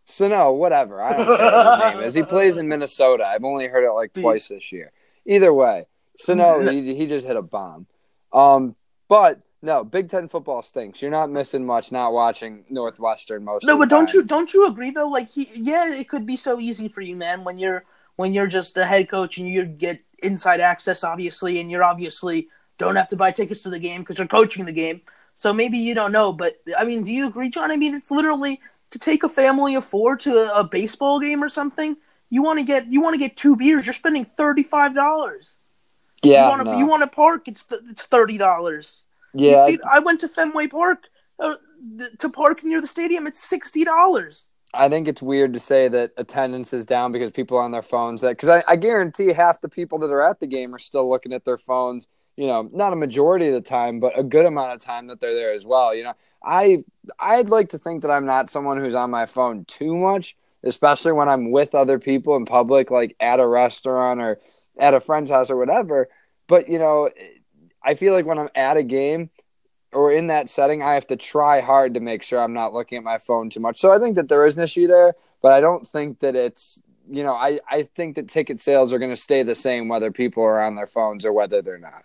[0.04, 0.34] So no.
[0.34, 1.02] Sano, whatever.
[1.02, 2.14] I don't care what his name is.
[2.14, 3.24] He plays in Minnesota.
[3.26, 4.22] I've only heard it like Beast.
[4.22, 4.92] twice this year.
[5.26, 5.86] Either way,
[6.18, 7.86] Sano, he, he just hit a bomb.
[8.32, 8.76] Um,
[9.08, 11.00] but no, Big Ten football stinks.
[11.00, 13.64] You're not missing much not watching Northwestern most.
[13.64, 15.08] No, of the but don't you don't you agree though?
[15.08, 17.44] Like he, yeah, it could be so easy for you, man.
[17.44, 17.84] When you're
[18.16, 22.48] when you're just a head coach and you get inside access, obviously, and you're obviously
[22.76, 25.00] don't have to buy tickets to the game because you're coaching the game.
[25.36, 27.72] So maybe you don't know, but I mean, do you agree, John?
[27.72, 28.60] I mean, it's literally
[28.94, 31.96] to take a family of four to a, a baseball game or something.
[32.30, 33.86] You want to get you want to get two beers.
[33.86, 35.58] You're spending thirty five dollars.
[36.22, 36.78] Yeah, you want to no.
[36.78, 37.48] you want to park.
[37.48, 39.04] It's it's thirty dollars.
[39.34, 39.66] yeah.
[39.68, 41.08] Dude, I went to Fenway Park
[41.40, 41.56] uh,
[42.20, 43.26] to park near the stadium.
[43.26, 44.46] It's sixty dollars.
[44.72, 47.82] I think it's weird to say that attendance is down because people are on their
[47.82, 48.20] phones.
[48.20, 51.10] That because I, I guarantee half the people that are at the game are still
[51.10, 52.06] looking at their phones.
[52.36, 55.20] You know, not a majority of the time, but a good amount of time that
[55.20, 55.94] they're there as well.
[55.94, 56.84] You know, I
[57.18, 61.12] I'd like to think that I'm not someone who's on my phone too much, especially
[61.12, 64.40] when I'm with other people in public, like at a restaurant or
[64.78, 66.08] at a friend's house or whatever.
[66.48, 67.10] But you know,
[67.82, 69.30] I feel like when I'm at a game
[69.92, 72.98] or in that setting, I have to try hard to make sure I'm not looking
[72.98, 73.80] at my phone too much.
[73.80, 76.82] So I think that there is an issue there, but I don't think that it's
[77.08, 80.10] you know, I, I think that ticket sales are going to stay the same whether
[80.10, 82.04] people are on their phones or whether they're not.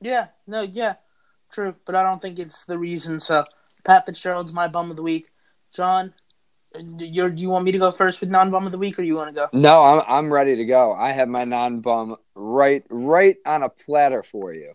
[0.00, 0.94] Yeah, no, yeah,
[1.52, 3.20] true, but I don't think it's the reason.
[3.20, 3.44] So,
[3.84, 5.28] Pat Fitzgerald's my bum of the week.
[5.72, 6.14] John,
[6.98, 9.02] you're, do you want me to go first with non bum of the week, or
[9.02, 9.46] you want to go?
[9.52, 10.94] No, I'm I'm ready to go.
[10.94, 14.72] I have my non bum right right on a platter for you.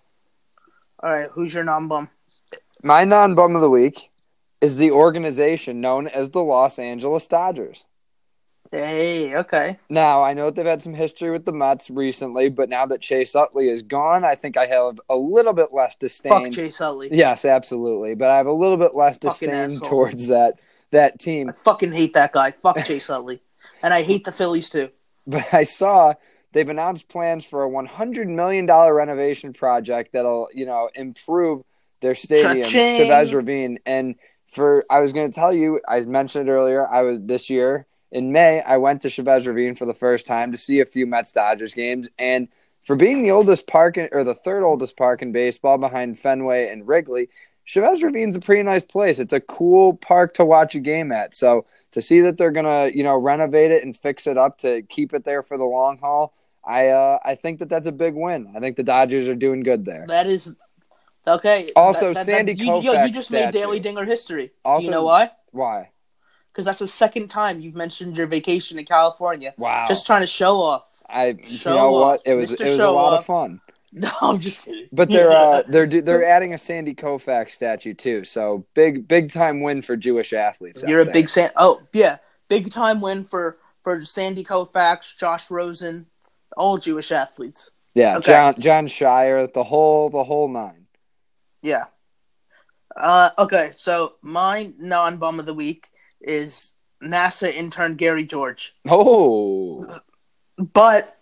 [1.02, 2.10] All right, who's your non bum?
[2.84, 4.12] My non bum of the week
[4.62, 7.84] is the organization known as the Los Angeles Dodgers.
[8.72, 9.78] Hey, okay.
[9.90, 13.02] Now, I know that they've had some history with the Mets recently, but now that
[13.02, 16.46] Chase Utley is gone, I think I have a little bit less disdain.
[16.46, 17.10] Fuck Chase Utley.
[17.12, 18.16] Yes, absolutely.
[18.16, 19.90] But I have a little bit less Fucking disdain asshole.
[19.90, 20.60] towards that
[20.92, 21.50] that team.
[21.50, 22.52] I fucking hate that guy.
[22.52, 23.42] Fuck Chase Utley,
[23.84, 24.90] and I hate the Phillies too.
[25.28, 26.14] But I saw
[26.52, 31.64] they've announced plans for a one hundred million dollar renovation project that'll, you know, improve
[32.02, 32.70] their stadium.
[32.70, 33.80] Chavez Ravine.
[33.88, 34.16] And
[34.48, 36.88] for I was going to tell you, I mentioned it earlier.
[36.88, 38.62] I was this year in May.
[38.62, 41.74] I went to Chavez Ravine for the first time to see a few Mets Dodgers
[41.74, 42.48] games, and
[42.82, 46.70] for being the oldest park in, or the third oldest park in baseball behind Fenway
[46.70, 47.28] and Wrigley,
[47.66, 49.20] Chavez Ravine's a pretty nice place.
[49.20, 51.36] It's a cool park to watch a game at.
[51.36, 54.82] So to see that they're gonna, you know, renovate it and fix it up to
[54.84, 58.14] keep it there for the long haul, I uh, I think that that's a big
[58.14, 58.54] win.
[58.56, 60.06] I think the Dodgers are doing good there.
[60.08, 60.56] That is
[61.28, 61.72] okay.
[61.76, 63.52] Also, that, that, Sandy that, you, Koufax you just made.
[63.52, 64.52] Daily Dinger history.
[64.64, 65.32] Also- you know why?
[65.52, 65.90] Why?
[66.56, 69.54] Because that's the second time you've mentioned your vacation in California.
[69.58, 69.88] Wow.
[69.90, 70.86] Just trying to show off.
[71.10, 72.20] I show you know what?
[72.20, 72.22] off.
[72.24, 72.62] It was Mr.
[72.66, 73.20] it was a lot off.
[73.20, 73.62] of fun.
[73.98, 74.90] No, I'm just kidding.
[74.92, 78.26] But they're uh, they're they're adding a Sandy Koufax statue too.
[78.26, 80.84] So big big time win for Jewish athletes.
[80.86, 81.14] You're a there.
[81.14, 81.50] big San.
[81.56, 82.18] Oh yeah,
[82.50, 86.08] big time win for for Sandy Koufax, Josh Rosen,
[86.58, 87.72] all Jewish athletes.
[87.94, 88.18] yeah.
[88.18, 88.34] okay.
[88.34, 90.88] John John Shire, the whole the whole nine.
[91.62, 91.86] Yeah.
[92.98, 95.88] Uh, okay, so my non bum of the week
[96.26, 99.88] is NASA intern Gary George, Oh,
[100.58, 101.18] but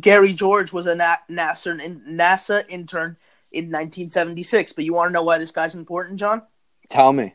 [0.00, 3.16] Gary George was a NASA NASA intern
[3.52, 4.72] in 1976.
[4.72, 6.42] But you want to know why this guy's important, John?
[6.88, 7.34] tell me.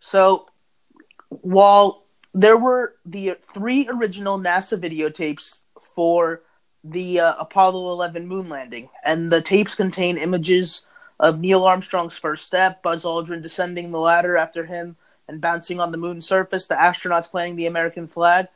[0.00, 0.46] So,
[1.28, 2.04] while
[2.34, 6.42] there were the three original NASA videotapes for
[6.84, 10.86] the uh, Apollo 11 moon landing, and the tapes contain images
[11.18, 14.96] of Neil Armstrong's first step, Buzz Aldrin descending the ladder after him
[15.30, 18.48] and bouncing on the moon's surface, the astronauts playing the American flag.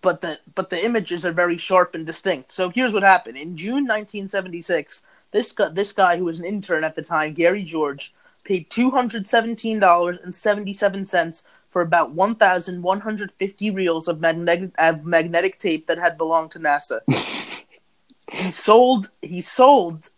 [0.00, 2.52] But the but the images are very sharp and distinct.
[2.52, 5.02] So here's what happened in June 1976.
[5.32, 8.14] This guy, this guy who was an intern at the time, Gary George,
[8.44, 13.32] paid two hundred seventeen dollars and seventy seven cents for about one thousand one hundred
[13.32, 17.00] fifty reels of magnetic of magnetic tape that had belonged to NASA.
[18.30, 20.10] he sold he sold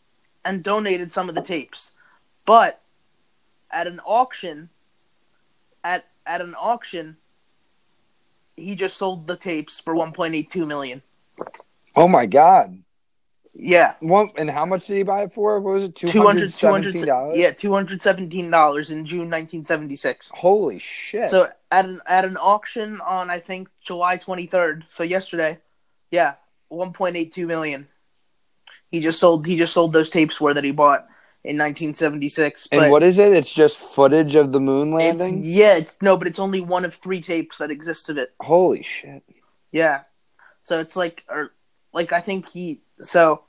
[0.45, 1.93] and donated some of the tapes,
[2.45, 2.83] but
[3.71, 4.69] at an auction,
[5.85, 7.17] at at an auction,
[8.57, 11.03] he just sold the tapes for one point eight two million.
[11.97, 12.83] Oh my God.
[13.53, 15.61] Yeah, One, and how much did he buy it for?
[15.61, 15.95] What was it?
[15.95, 17.39] Two 200 hundred seventeen dollars.
[17.39, 20.31] Yeah, two hundred seventeen dollars in June nineteen seventy six.
[20.35, 21.31] Holy shit!
[21.31, 25.59] So at an at an auction on I think July twenty third, so yesterday,
[26.11, 26.35] yeah,
[26.69, 27.89] one point eight two million.
[28.91, 31.07] He just sold he just sold those tapes for that he bought
[31.45, 32.69] in nineteen seventy six.
[32.71, 33.33] and what is it?
[33.33, 35.41] It's just footage of the moon It's, landing.
[35.45, 38.31] yeah, it's, no, but it's only one of three tapes that exist of it.
[38.41, 39.23] Holy shit!
[39.73, 40.03] Yeah,
[40.63, 41.53] so it's like, or
[41.93, 43.45] like I think he so.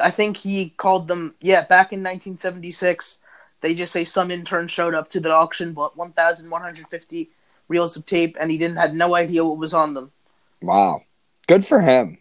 [0.00, 1.34] I think he called them.
[1.40, 3.18] Yeah, back in 1976,
[3.60, 7.30] they just say some intern showed up to the auction, bought 1,150
[7.68, 10.10] reels of tape, and he didn't had no idea what was on them.
[10.60, 11.02] Wow,
[11.46, 12.18] good for him.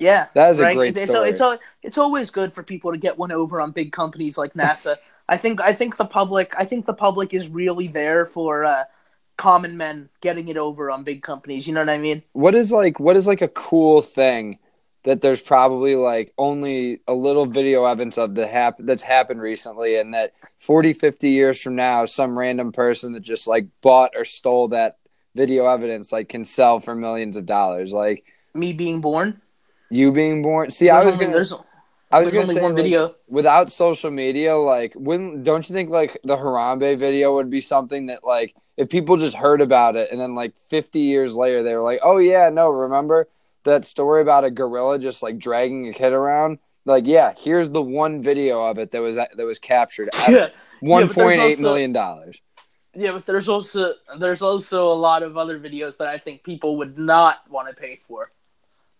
[0.00, 0.76] Yeah, That is a right?
[0.76, 1.28] great it's, story.
[1.28, 4.54] It's, it's, it's always good for people to get one over on big companies like
[4.54, 4.96] NASA.
[5.28, 8.84] I think I think the public I think the public is really there for uh,
[9.36, 11.68] common men getting it over on big companies.
[11.68, 12.22] You know what I mean?
[12.32, 12.98] What is like?
[12.98, 14.58] What is like a cool thing
[15.04, 19.96] that there's probably like only a little video evidence of that hap- that's happened recently,
[19.96, 24.24] and that 40, 50 years from now, some random person that just like bought or
[24.24, 24.96] stole that
[25.34, 27.92] video evidence like can sell for millions of dollars.
[27.92, 29.40] Like Me being born.
[29.90, 30.70] You being born.
[30.70, 31.34] See, I was only, gonna.
[31.34, 31.52] there's,
[32.10, 33.14] I was there's gonna say one like, video.
[33.28, 38.06] without social media, like wouldn't don't you think like the Harambe video would be something
[38.06, 41.74] that like if people just heard about it and then like 50 years later they
[41.74, 43.28] were like, "Oh yeah, no, remember
[43.64, 47.82] that story about a gorilla just like dragging a kid around?" Like, yeah, here's the
[47.82, 50.48] one video of it that was that was captured at Yeah,
[50.80, 52.40] one there's point eight also- million dollars.
[52.94, 56.78] yeah, but there's also there's also a lot of other videos that I think people
[56.78, 58.32] would not want to pay for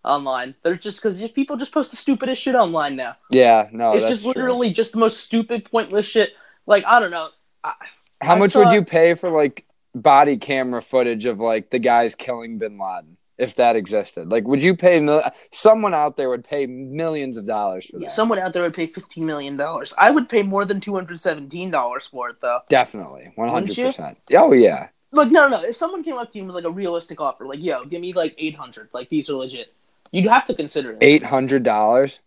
[0.04, 0.54] online.
[0.62, 3.16] They're just because people just post the stupidest shit online now.
[3.30, 4.32] Yeah, no, it's just true.
[4.32, 6.30] literally just the most stupid, pointless shit.
[6.66, 7.28] Like I don't know.
[7.64, 7.74] I,
[8.22, 11.78] How I much saw- would you pay for like body camera footage of like the
[11.78, 14.30] guys killing Bin Laden if that existed?
[14.30, 15.00] Like, would you pay?
[15.00, 18.12] Mil- Someone out there would pay millions of dollars for that.
[18.12, 19.92] someone out there would pay fifteen million dollars.
[19.98, 22.60] I would pay more than two hundred seventeen dollars for it though.
[22.68, 24.18] Definitely, one hundred percent.
[24.34, 25.60] Oh yeah, Like no, no.
[25.62, 28.00] If someone came up to you and was like a realistic offer, like yo, give
[28.00, 29.72] me like eight hundred, like these are legit.
[30.12, 30.98] You'd have to consider it.
[31.00, 32.18] eight hundred dollars.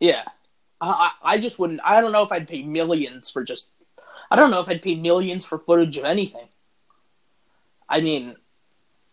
[0.00, 0.22] Yeah,
[0.80, 1.80] I, I I just wouldn't.
[1.84, 3.70] I don't know if I'd pay millions for just.
[4.30, 6.48] I don't know if I'd pay millions for footage of anything.
[7.88, 8.36] I mean,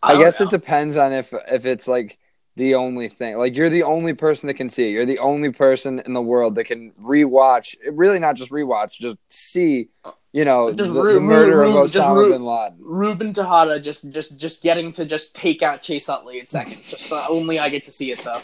[0.02, 0.46] I, don't guess know.
[0.46, 2.18] it depends on if if it's like
[2.56, 3.38] the only thing.
[3.38, 4.92] Like you're the only person that can see it.
[4.92, 7.76] You're the only person in the world that can rewatch.
[7.92, 9.90] Really, not just rewatch, just see.
[10.32, 12.78] You know, Just the, Ru- the murder Ru- Ru- of Osama Ru- bin Laden.
[12.80, 16.84] Ruben Tejada just just just getting to just take out Chase Utley in second.
[16.88, 18.40] Just uh, only I get to see it though.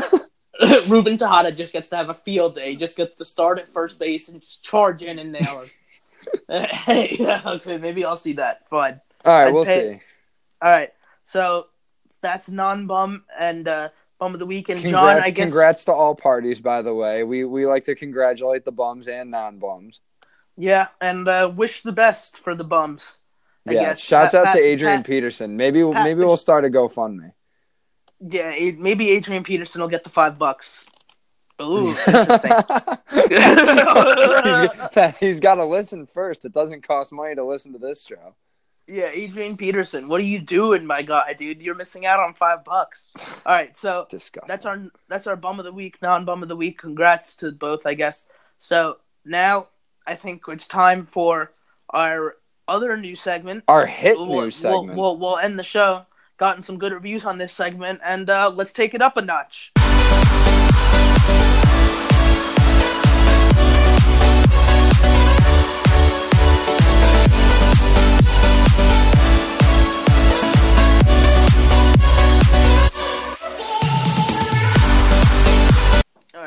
[0.88, 2.70] Ruben Tejada just gets to have a field day.
[2.70, 5.70] He just gets to start at first base and just charge in and nail him.
[6.48, 8.68] hey, okay, maybe I'll see that.
[8.68, 9.00] Fine.
[9.24, 10.00] All right, I'd we'll pay- see.
[10.62, 10.92] All right.
[11.24, 11.66] So
[12.26, 14.68] that's non bum and uh, bum of the week.
[14.68, 16.60] And Congrats, John, I guess congrats to all parties.
[16.60, 20.00] By the way, we we like to congratulate the bums and non-bums.
[20.56, 23.18] yeah, and uh, wish the best for the bums.
[23.68, 24.00] I yeah, guess.
[24.00, 25.56] shouts Pat- out to Adrian Pat- Peterson.
[25.56, 27.32] Maybe Pat- maybe we'll start a GoFundMe.
[28.20, 30.86] Yeah, it- maybe Adrian Peterson will get the five bucks.
[31.62, 31.94] Ooh,
[33.12, 36.44] he's, he's got to listen first.
[36.44, 38.34] It doesn't cost money to listen to this show.
[38.88, 41.60] Yeah, Adrian Peterson, what are you doing, my guy, dude?
[41.60, 43.08] You're missing out on five bucks.
[43.46, 44.46] All right, so Disgusting.
[44.46, 46.78] that's our that's our bum of the week, non bum of the week.
[46.78, 48.26] Congrats to both, I guess.
[48.60, 49.68] So now
[50.06, 51.50] I think it's time for
[51.90, 52.36] our
[52.68, 53.64] other new segment.
[53.66, 54.96] our hit We'll, we'll, segment.
[54.96, 56.06] we'll, we'll end the show.
[56.36, 59.72] Gotten some good reviews on this segment, and uh, let's take it up a notch.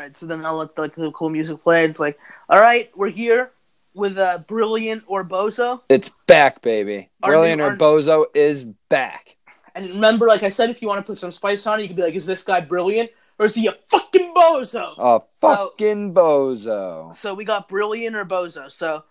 [0.10, 1.86] Right, so then I'll let the, the cool music play.
[1.86, 2.17] It's like,
[2.50, 3.52] all right, we're here
[3.93, 5.82] with uh, Brilliant or Bozo.
[5.88, 7.10] it's back, baby.
[7.22, 9.36] Our Brilliant new- or Bozo is back.
[9.76, 11.88] And remember, like I said, if you want to put some spice on it, you
[11.89, 14.93] could be like, is this guy brilliant or is he a fucking bozo?
[14.98, 17.15] A So- fucking bozo.
[17.15, 18.72] So we got brilliant or bozo.
[18.72, 19.04] So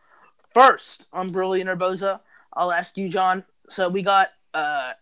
[0.52, 2.18] first on brilliant or bozo,
[2.52, 3.44] I'll ask you, John.
[3.70, 4.92] So we got uh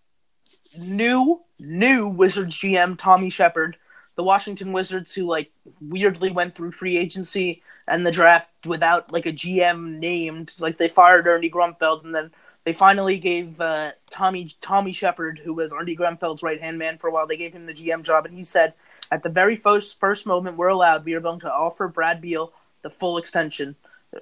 [0.79, 3.79] new new Wizards GM Tommy Sheppard,
[4.17, 5.51] the Washington Wizards, who like
[5.81, 10.55] weirdly went through free agency and the draft without like a GM named.
[10.59, 12.33] Like they fired Ernie Grunfeld and then
[12.65, 17.07] they finally gave uh, Tommy Tommy Sheppard, who was Ernie Grunfeld's right hand man for
[17.09, 17.27] a while.
[17.27, 18.75] They gave him the GM job, and he said,
[19.13, 22.53] "At the very first first moment we're allowed, we are going to offer Brad Beal
[22.83, 23.77] the full extension.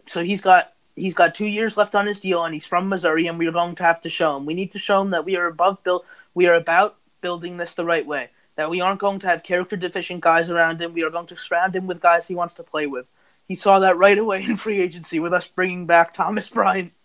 [0.07, 3.27] So he's got he's got two years left on his deal, and he's from Missouri,
[3.27, 4.45] and we are going to have to show him.
[4.45, 6.05] We need to show him that we are above build.
[6.35, 8.29] We are about building this the right way.
[8.57, 10.93] That we aren't going to have character deficient guys around him.
[10.93, 13.07] We are going to surround him with guys he wants to play with.
[13.47, 16.93] He saw that right away in free agency with us bringing back Thomas Bryant.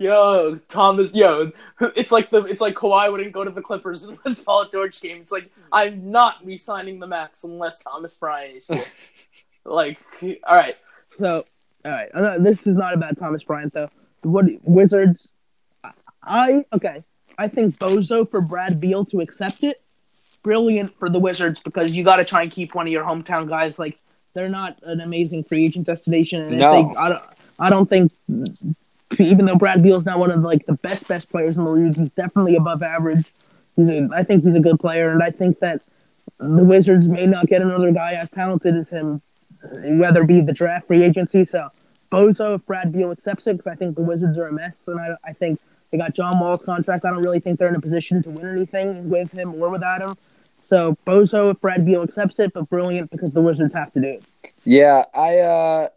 [0.00, 1.12] Yo, Thomas.
[1.12, 5.00] Yo, it's like the it's like Kawhi wouldn't go to the Clippers unless Paul George
[5.00, 5.20] came.
[5.20, 8.84] It's like I'm not re-signing the max unless Thomas Bryant is here.
[9.64, 10.76] like, all right.
[11.18, 11.44] So,
[11.84, 12.08] all right.
[12.14, 13.90] Uh, This is not about Thomas Bryant though.
[14.22, 15.26] What Wizards?
[16.22, 17.04] I okay.
[17.38, 19.80] I think Bozo for Brad Beal to accept it.
[20.42, 23.48] Brilliant for the Wizards because you got to try and keep one of your hometown
[23.48, 23.78] guys.
[23.78, 23.98] Like
[24.34, 26.42] they're not an amazing free agent destination.
[26.42, 26.72] And No.
[26.72, 27.22] they, I don't.
[27.60, 28.12] I don't think
[29.18, 31.96] even though Brad Beal's not one of like the best best players in the league,
[31.96, 33.32] he's definitely above average.
[33.76, 35.82] He's a, I think he's a good player, and I think that
[36.38, 39.20] the Wizards may not get another guy as talented as him,
[39.98, 41.46] whether it be the draft free agency.
[41.50, 41.68] So
[42.12, 45.00] Bozo, if Brad Beal accepts it, because I think the Wizards are a mess, and
[45.00, 45.58] I, I think
[45.90, 47.04] they got John Wall's contract.
[47.04, 50.02] I don't really think they're in a position to win anything with him or without
[50.02, 50.16] him.
[50.68, 54.08] So Bozo, if Brad Beal accepts it, but brilliant because the Wizards have to do
[54.08, 54.24] it.
[54.64, 55.88] Yeah, I uh,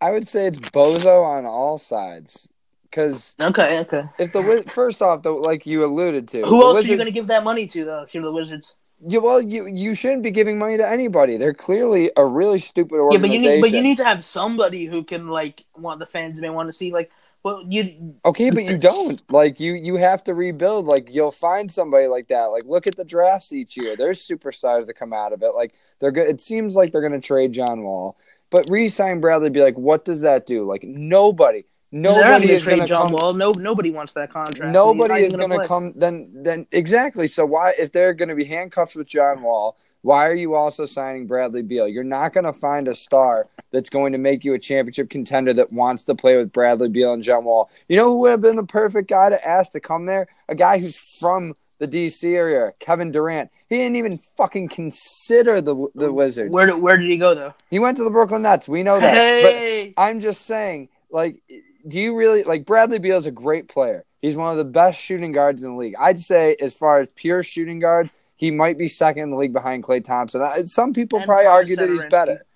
[0.00, 2.50] I would say it's Bozo on all sides.
[2.90, 4.04] Because Okay, okay.
[4.18, 7.06] if the first off, the, like you alluded to, Who the else are you going
[7.06, 8.76] to give that money to, though, if you're the Wizards?
[9.06, 11.36] You, well, you you shouldn't be giving money to anybody.
[11.36, 13.22] They're clearly a really stupid organization.
[13.22, 16.06] Yeah, but you need, but you need to have somebody who can like want the
[16.06, 16.92] fans may want to see.
[16.92, 17.10] Like,
[17.42, 19.22] well, you Okay, but you don't.
[19.30, 20.86] Like you you have to rebuild.
[20.86, 22.46] Like you'll find somebody like that.
[22.46, 23.96] Like look at the drafts each year.
[23.96, 25.54] There's superstars that come out of it.
[25.54, 26.28] Like they're good.
[26.28, 28.16] It seems like they're going to trade John Wall,
[28.50, 29.50] but re-sign Bradley.
[29.50, 30.64] Be like, what does that do?
[30.64, 33.12] Like nobody, nobody is going trade to John come.
[33.12, 33.32] Wall.
[33.32, 34.72] No, nobody wants that contract.
[34.72, 35.92] Nobody is going to come.
[35.94, 37.28] Then then exactly.
[37.28, 39.76] So why if they're going to be handcuffed with John Wall?
[40.02, 41.88] Why are you also signing Bradley Beal?
[41.88, 45.52] You're not going to find a star that's going to make you a championship contender
[45.54, 47.70] that wants to play with Bradley Beal and John Wall.
[47.88, 50.28] You know who would have been the perfect guy to ask to come there?
[50.48, 53.50] A guy who's from the DC area, Kevin Durant.
[53.68, 56.52] He didn't even fucking consider the the Wizards.
[56.52, 57.54] Where did, where did he go though?
[57.70, 58.68] He went to the Brooklyn Nets.
[58.68, 59.14] We know that.
[59.42, 61.42] But Hey, I'm just saying, like,
[61.86, 64.04] do you really like Bradley Beal is a great player.
[64.20, 65.94] He's one of the best shooting guards in the league.
[65.98, 69.52] I'd say, as far as pure shooting guards, he might be second in the league
[69.52, 70.68] behind Klay Thompson.
[70.68, 72.46] Some people And probably argue that he's better.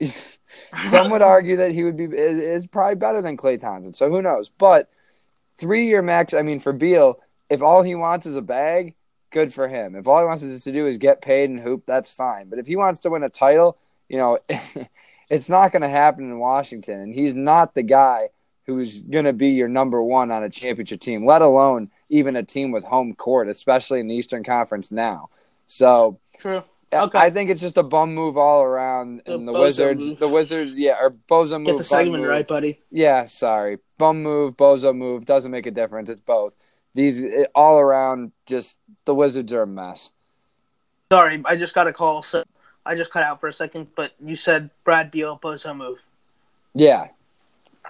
[0.86, 3.92] Some would argue that he would be is, is probably better than Klay Thompson.
[3.92, 4.48] So who knows?
[4.48, 4.90] But
[5.58, 6.32] three year max.
[6.32, 8.94] I mean, for Beal, if all he wants is a bag,
[9.30, 9.94] good for him.
[9.94, 12.48] If all he wants is to do is get paid and hoop, that's fine.
[12.48, 13.76] But if he wants to win a title,
[14.08, 14.38] you know,
[15.28, 16.98] it's not going to happen in Washington.
[16.98, 18.30] And he's not the guy
[18.64, 22.42] who's going to be your number one on a championship team, let alone even a
[22.42, 25.30] team with home court, especially in the Eastern Conference now.
[25.66, 26.58] So true.
[26.58, 27.18] I- Okay.
[27.20, 29.22] I think it's just a bum move all around.
[29.24, 30.18] The And the Wizards, move.
[30.18, 31.66] the Wizards, yeah, or bozo move.
[31.66, 32.30] Get the segment move.
[32.32, 32.80] right, buddy.
[32.90, 33.78] Yeah, sorry.
[33.96, 36.08] Bum move, bozo move doesn't make a difference.
[36.10, 36.56] It's both.
[36.96, 40.10] These it, all around, just the Wizards are a mess.
[41.12, 42.42] Sorry, I just got a call, so
[42.84, 43.90] I just cut out for a second.
[43.94, 45.98] But you said Brad Beal bozo move.
[46.74, 47.08] Yeah.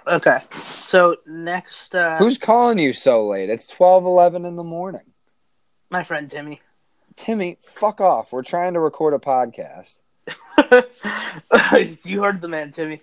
[0.07, 0.39] Okay,
[0.83, 3.49] so next, uh, Who's calling you so late?
[3.49, 5.01] It's twelve eleven in the morning.
[5.89, 6.61] my friend Timmy?
[7.15, 8.31] Timmy, fuck off.
[8.33, 9.99] We're trying to record a podcast.
[12.05, 13.01] you heard the man, Timmy.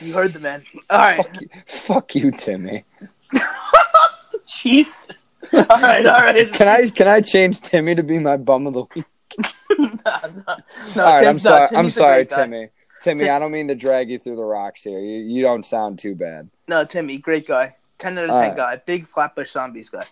[0.00, 0.64] You heard the man.
[0.90, 2.84] All right, Fuck you, fuck you, Timmy.
[4.46, 5.26] Jesus.
[5.52, 6.52] All right, all right.
[6.52, 9.04] Can I can I change Timmy to be my bum of the week?
[9.78, 10.56] no, no,
[10.96, 11.68] no, all right, Tim- I'm no, sorry.
[11.76, 12.26] I'm sorry.
[12.26, 12.68] Timmy.
[13.04, 14.98] Timmy, I don't mean to drag you through the rocks here.
[14.98, 16.48] You, you don't sound too bad.
[16.68, 17.76] No, Timmy, great guy.
[17.98, 18.56] 10 out of 10 All right.
[18.56, 18.76] guy.
[18.86, 20.04] Big Flatbush Zombies guy.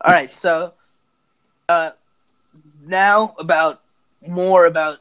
[0.00, 0.72] All right, so
[1.68, 1.90] uh,
[2.86, 3.82] now about
[4.26, 4.98] more about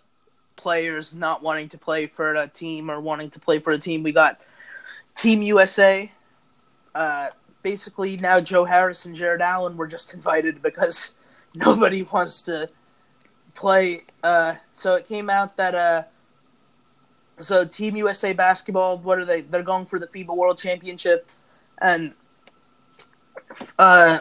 [0.57, 4.03] players not wanting to play for a team or wanting to play for a team.
[4.03, 4.41] We got
[5.17, 6.11] Team USA.
[6.93, 7.29] Uh,
[7.63, 11.15] basically, now Joe Harris and Jarrett Allen were just invited because
[11.55, 12.69] nobody wants to
[13.55, 14.03] play.
[14.21, 16.03] Uh, so it came out that uh,
[17.39, 19.41] so Team USA basketball, what are they?
[19.41, 21.29] They're going for the FIBA World Championship,
[21.81, 22.13] and
[23.77, 24.19] uh,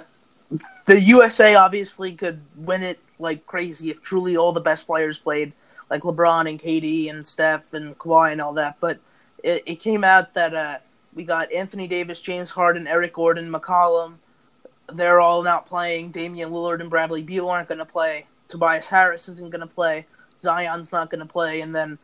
[0.85, 5.53] the USA obviously could win it like crazy if truly all the best players played,
[5.91, 8.77] like LeBron and KD and Steph and Kawhi and all that.
[8.81, 8.99] But
[9.43, 10.79] it, it came out that uh,
[11.15, 14.15] we got Anthony Davis, James Harden, Eric Gordon, McCollum.
[14.93, 16.11] They're all not playing.
[16.11, 18.27] Damian Lillard and Bradley Beal aren't going to play.
[18.49, 20.07] Tobias Harris isn't going to play.
[20.39, 21.63] Zion's not going to play.
[21.63, 21.99] And then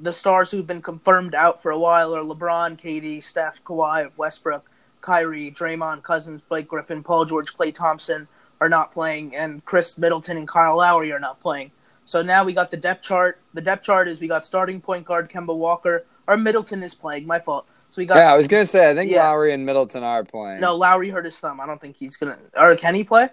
[0.00, 4.68] the stars who've been confirmed out for a while are LeBron, KD, Steph, Kawhi, Westbrook,
[5.00, 8.26] Kyrie, Draymond, Cousins, Blake Griffin, Paul George, Klay Thompson
[8.60, 11.70] are not playing, and Khris Middleton and Kyle Lowry are not playing.
[12.06, 13.40] So now we got the depth chart.
[13.54, 16.04] The depth chart is we got starting point guard Kemba Walker.
[16.26, 17.26] Or Middleton is playing.
[17.26, 17.66] My fault.
[17.90, 19.28] So we got Yeah, I was gonna say I think Yeah.
[19.28, 20.60] Lowry and Middleton are playing.
[20.60, 21.60] no Lowry hurt his thumb.
[21.60, 22.38] I don't think he's gonna.
[22.56, 23.28] Or can he play?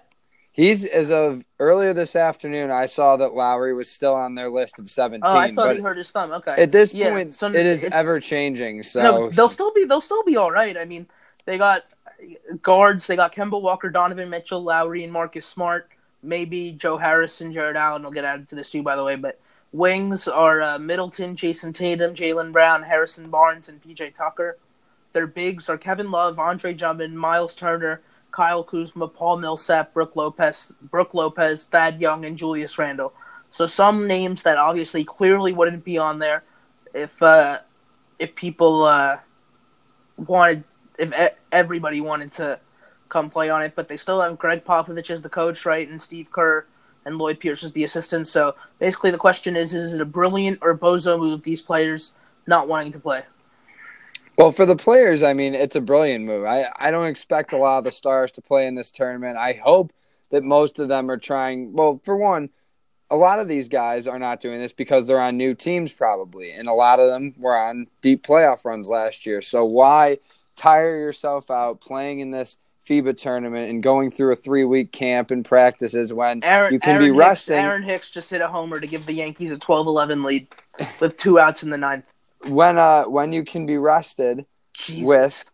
[0.62, 2.70] He's as of earlier this afternoon.
[2.70, 5.24] I saw that Lowry was still on their list of seventeen.
[5.26, 6.32] Oh, I thought he hurt his thumb.
[6.34, 6.54] Okay.
[6.56, 8.84] at this Yeah, point, so it is ever changing.
[8.84, 10.78] So no, they'll still be they'll still be all right.
[10.78, 11.08] I mean,
[11.46, 11.86] they got
[12.62, 13.08] guards.
[13.08, 15.90] They got Kemba Walker, Donovan Mitchell, Lowry, and Marcus Smart.
[16.22, 19.16] Maybe Joe Harrison, Jarrett Allen will get added to this too, by the way.
[19.16, 19.40] But
[19.72, 24.60] wings are uh, Middleton, Jayson Tatum, Jaylen Brown, Harrison Barnes, and PJ Tucker.
[25.14, 28.02] Their bigs are Kevin Love, Andre Drummond, Myles Turner,
[28.32, 33.14] Kyle Kuzma, Paul Millsap, Brook Lopez, Brook Lopez, Thad Young, and Julius Randle.
[33.50, 36.44] So some names that obviously clearly wouldn't be on there
[36.94, 37.60] if uh,
[38.20, 39.20] if people uh,
[40.18, 40.64] wanted
[40.98, 41.14] if
[41.52, 42.60] everybody wanted to
[43.10, 46.02] come play on it, but they still have Gregg Popovich as the coach, right, and
[46.02, 46.66] Steve Kerr
[47.04, 48.28] and Lloyd Pierce as the assistant.
[48.28, 51.44] So basically, the question is: Is it a brilliant or bozo move?
[51.44, 52.14] These players
[52.48, 53.24] not wanting to play.
[54.38, 56.46] Well, for the players, I mean, it's a brilliant move.
[56.46, 59.38] I, I don't expect a lot of the stars to play in this tournament.
[59.38, 59.94] I hope
[60.32, 61.74] that most of them are trying.
[61.74, 62.50] Well, for one,
[63.12, 66.52] a lot of these guys are not doing this because they're on new teams, probably.
[66.52, 69.42] And a lot of them were on deep playoff runs last year.
[69.42, 70.20] So why
[70.56, 72.58] tire yourself out playing in this
[72.88, 76.96] FIBA tournament and going through a three week camp and practices when Aaron, you can
[76.96, 77.58] Aaron be Hicks, resting?
[77.58, 80.48] Aaron Hicks just hit a homer to give the Yankees a 12-11 lead
[81.00, 82.06] with two outs in the ninth.
[82.48, 85.08] When uh when you can be rested Jesus.
[85.08, 85.54] with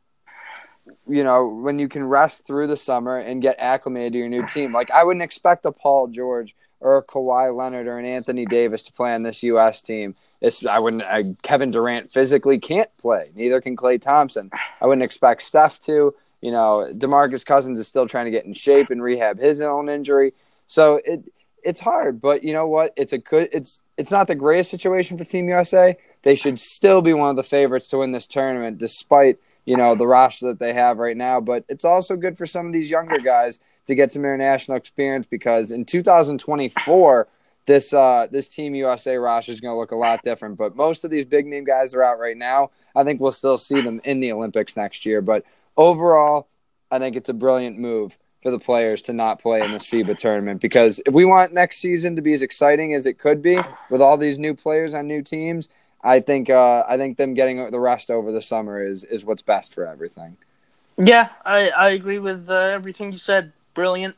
[1.08, 4.46] you know when you can rest through the summer and get acclimated to your new
[4.48, 8.46] team like i wouldn't expect a paul george or a Kawhi Leonard or an Anthony
[8.46, 9.82] Davis to play on this U.S.
[9.82, 10.16] team.
[10.42, 11.04] It's, I wouldn't.
[11.04, 13.32] I, Kevin Durant physically can't play.
[13.36, 14.52] Neither can Klay Thompson.
[14.82, 16.14] I wouldn't expect Steph to.
[16.42, 19.90] You know, Demarcus Cousins is still trying to get in shape and rehab his own
[19.90, 20.34] injury.
[20.68, 21.24] So it
[21.64, 22.94] it's hard, but you know what?
[22.96, 23.50] It's a good.
[23.52, 25.98] It's it's not the greatest situation for Team USA.
[26.24, 29.96] They should still be one of the favorites to win this tournament, despite you know
[29.96, 31.40] the roster that they have right now.
[31.40, 35.26] But it's also good for some of these younger guys to get some international experience
[35.26, 37.28] because in 2024
[37.68, 40.58] this uh, this Team USA roster is going to look a lot different.
[40.58, 42.72] But most of these big name guys are out right now.
[42.96, 45.22] I think we'll still see them in the Olympics next year.
[45.22, 45.44] But
[45.76, 46.48] overall,
[46.90, 50.18] I think it's a brilliant move for the players to not play in this FIBA
[50.18, 53.60] tournament because if we want next season to be as exciting as it could be
[53.90, 55.68] with all these new players on new teams,
[56.04, 59.42] I think uh, I think them getting the rest over the summer is is what's
[59.42, 60.38] best for everything.
[60.98, 63.54] Yeah, I, I agree with uh, everything you said.
[63.74, 64.16] Brilliant,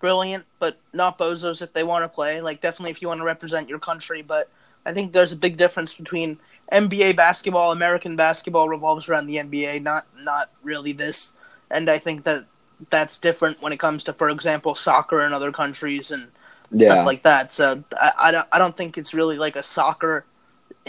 [0.00, 2.40] brilliant, but not bozos if they want to play.
[2.40, 4.46] Like definitely if you want to represent your country, but
[4.86, 6.38] I think there's a big difference between
[6.72, 11.34] NBA basketball, American basketball revolves around the NBA, not not really this.
[11.70, 12.46] And I think that
[12.90, 16.30] that's different when it comes to, for example, soccer in other countries and
[16.70, 16.84] Yeah.
[16.84, 17.52] stuff like that.
[17.52, 20.24] So I, I don't I don't think it's really like a soccer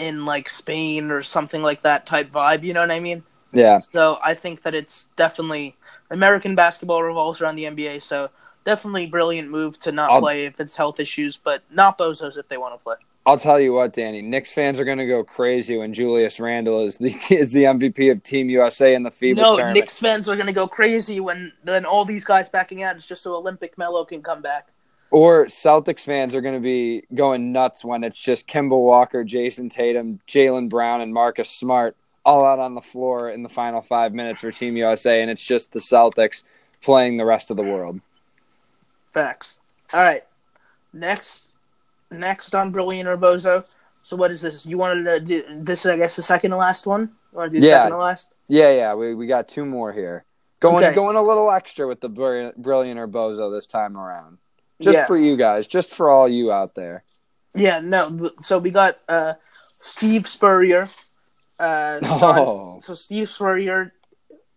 [0.00, 2.62] in like Spain or something like that type vibe.
[2.62, 3.22] You know what I mean?
[3.52, 3.80] Yeah.
[3.92, 5.76] So I think that it's definitely
[6.10, 8.02] American basketball revolves around the NBA.
[8.02, 8.30] So
[8.64, 12.48] definitely brilliant move to not I'll- play if it's health issues, but not bozos if
[12.48, 12.96] they want to play.
[13.26, 14.22] I'll tell you what, Danny.
[14.22, 18.10] Knicks fans are going to go crazy when Julius Randle is the is the MVP
[18.10, 19.74] of Team USA in the FIBA no, tournament.
[19.74, 23.04] Knicks fans are going to go crazy when then all these guys backing out is
[23.04, 24.68] just so Olympic Melo can come back.
[25.10, 29.68] Or Celtics fans are going to be going nuts when it's just Kemba Walker, Jayson
[29.68, 34.12] Tatum, Jaylen Brown, and Marcus Smart all out on the floor in the final five
[34.12, 36.44] minutes for Team USA, and it's just the Celtics
[36.82, 38.00] playing the rest of the world.
[39.12, 39.56] Facts.
[39.92, 40.24] All right.
[40.92, 41.48] Next,
[42.10, 43.64] next on Brilliant or Bozo.
[44.02, 44.64] So what is this?
[44.64, 45.84] You wanted to do this?
[45.86, 47.10] I guess the second to last one.
[47.32, 47.78] You want to do the Yeah.
[47.78, 48.34] second to last?
[48.48, 50.24] Yeah, yeah, we, we got two more here.
[50.60, 50.94] Going Okay.
[50.94, 54.38] going a little extra with the brilliant, brilliant or bozo this time around.
[54.80, 55.06] Just yeah.
[55.06, 57.04] for you guys, just for all you out there.
[57.54, 57.80] Yeah.
[57.80, 58.30] No.
[58.40, 59.34] So we got uh,
[59.78, 60.88] Steve Spurrier.
[61.58, 62.78] Uh, Oh.
[62.80, 63.92] So Steve Spurrier,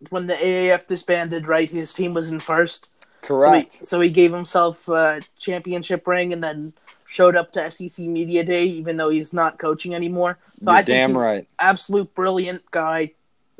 [0.09, 2.87] when the AAF disbanded, right, his team was in first.
[3.23, 3.77] So Correct.
[3.77, 6.73] he, so he gave himself a championship ring and then
[7.05, 10.39] showed up to SEC Media Day, even though he's not coaching anymore.
[10.59, 11.47] So You're I think he's right.
[11.59, 13.11] absolute brilliant guy,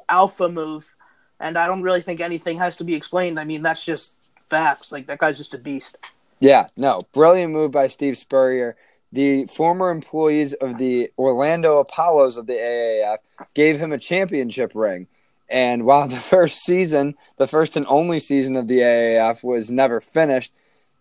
[0.10, 0.94] alpha move,
[1.40, 3.40] and I don't really think anything has to be explained.
[3.40, 4.16] I mean, that's just
[4.50, 4.92] facts.
[4.92, 5.98] Like that guy's just a beast.
[6.44, 8.76] Yeah, no, brilliant move by Steve Spurrier.
[9.14, 13.20] The former employees of the Orlando Apollos of the AAF
[13.54, 15.08] gave him a championship ring.
[15.48, 20.02] And while the first season, the first and only season of the AAF was never
[20.02, 20.52] finished,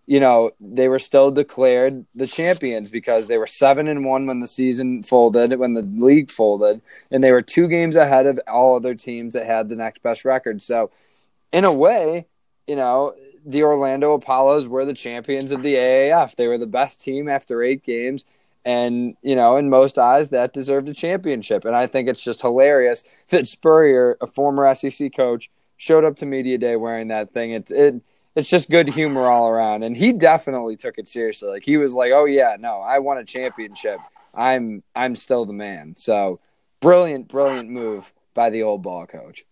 [0.06, 4.38] you know, they were still declared the champions because they were 7 and 1 when
[4.38, 6.80] the season folded, when the league folded,
[7.10, 10.24] and they were two games ahead of all other teams that had the next best
[10.24, 10.62] record.
[10.62, 10.92] So,
[11.52, 12.26] in a way,
[12.68, 16.36] you know, the Orlando Apollos were the champions of the AAF.
[16.36, 18.24] They were the best team after eight games,
[18.64, 21.64] And, you know, in most eyes, that deserved a championship.
[21.64, 26.26] And I think it's just hilarious that Spurrier, a former SEC coach, showed up to
[26.26, 27.50] Media Day wearing that thing.
[27.52, 28.00] It's, it,
[28.36, 29.82] it's just good humor all around.
[29.82, 31.48] And he definitely took it seriously.
[31.48, 34.00] Like, he was like, oh, yeah, no, I won a championship.
[34.32, 35.96] I'm, I'm still the man.
[35.96, 36.38] So,
[36.80, 39.44] brilliant, brilliant move by the old ball coach.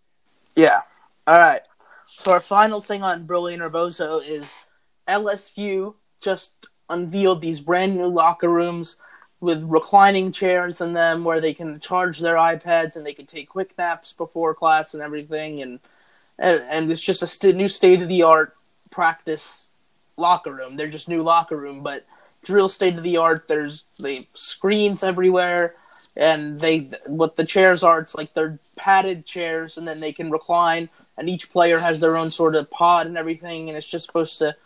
[0.57, 0.82] Yeah.
[1.26, 1.61] All right.
[2.21, 4.55] So our final thing on Brilliant or Bozo is
[5.09, 8.97] LSU just unveiled these brand new locker rooms
[9.41, 13.49] with reclining chairs in them where they can charge their iPads and they can take
[13.49, 15.81] quick naps before class and everything and
[16.39, 18.55] and, and it's just a st- new state of the art
[18.91, 19.68] practice
[20.18, 20.77] locker room.
[20.77, 22.05] They're just new locker room, but
[22.43, 23.49] it's real state of the art.
[23.49, 25.75] There's the screens everywhere
[26.16, 30.31] and they what the chairs are it's like they're padded chairs and then they can
[30.31, 30.89] recline
[31.21, 34.39] and each player has their own sort of pod and everything and it's just supposed
[34.39, 34.57] to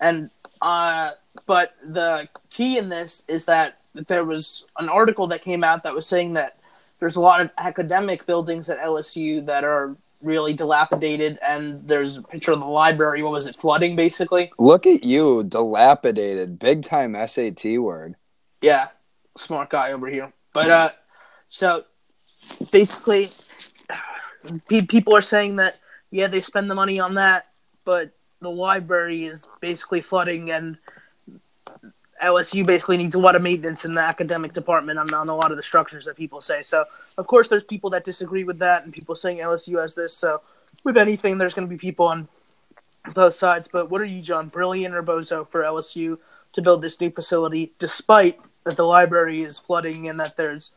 [0.00, 0.30] and
[0.62, 1.10] uh
[1.44, 5.92] but the key in this is that there was an article that came out that
[5.94, 6.56] was saying that
[7.00, 12.22] there's a lot of academic buildings at LSU that are really dilapidated and there's a
[12.22, 17.14] picture of the library what was it flooding basically Look at you, dilapidated, big time
[17.26, 18.14] SAT word.
[18.62, 18.88] yeah
[19.36, 20.90] smart guy over here but uh
[21.48, 21.84] so
[22.70, 23.30] basically
[24.68, 25.76] people are saying that
[26.14, 27.48] yeah they spend the money on that
[27.84, 30.78] but the library is basically flooding and
[32.22, 35.50] LSU basically needs a lot of maintenance in the academic department on, on a lot
[35.50, 36.62] of the structures that people say.
[36.62, 36.84] So,
[37.18, 40.16] of course, there's people that disagree with that and people saying LSU has this.
[40.16, 40.40] So,
[40.84, 42.28] with anything, there's going to be people on
[43.14, 43.68] both sides.
[43.68, 46.18] But what are you, John, brilliant or bozo for LSU
[46.52, 50.72] to build this new facility, despite that the library is flooding and that there's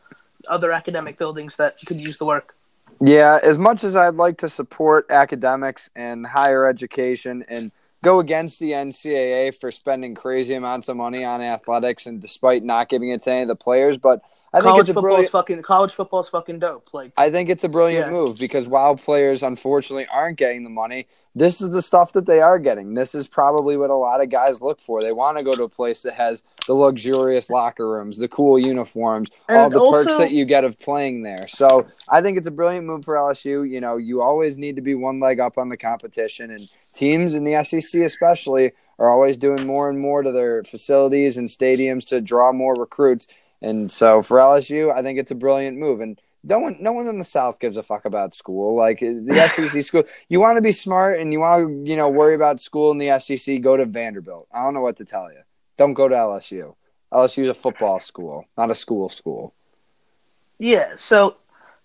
[0.48, 2.57] other academic buildings that could use the work?
[3.00, 7.70] Yeah, as much as I'd like to support academics and higher education and
[8.02, 12.88] go against the NCAA for spending crazy amounts of money on athletics and despite not
[12.88, 14.22] giving it to any of the players, but
[14.52, 15.24] I think college it's a football brilliant.
[15.26, 16.94] is fucking college football is fucking dope.
[16.94, 18.12] Like I think it's a brilliant Yeah.
[18.12, 22.40] move because while players unfortunately aren't getting the money, this is the stuff that they
[22.40, 22.94] are getting.
[22.94, 25.02] This is probably what a lot of guys look for.
[25.02, 28.58] They want to go to a place that has the luxurious locker rooms, the cool
[28.58, 31.46] uniforms, all And the perks that you get of playing there.
[31.48, 33.68] So I think it's a brilliant move for LSU.
[33.70, 37.34] You know, you always need to be one leg up on the competition, and teams
[37.34, 42.06] in the SEC especially are always doing more and more to their facilities and stadiums
[42.08, 43.28] to draw more recruits.
[43.60, 46.00] And so for LSU, I think it's a brilliant move.
[46.00, 48.76] And no one, no one in the South gives a fuck about school.
[48.76, 51.96] Like eh, the SEC school, you want to be smart and you want to, you
[51.96, 53.60] know, worry about school in the SEC.
[53.60, 54.48] Go to Vanderbilt.
[54.52, 55.40] I don't know what to tell you.
[55.76, 56.74] Don't go to LSU.
[57.12, 59.54] LSU is a football school, not a school school.
[60.58, 61.38] Yeah, so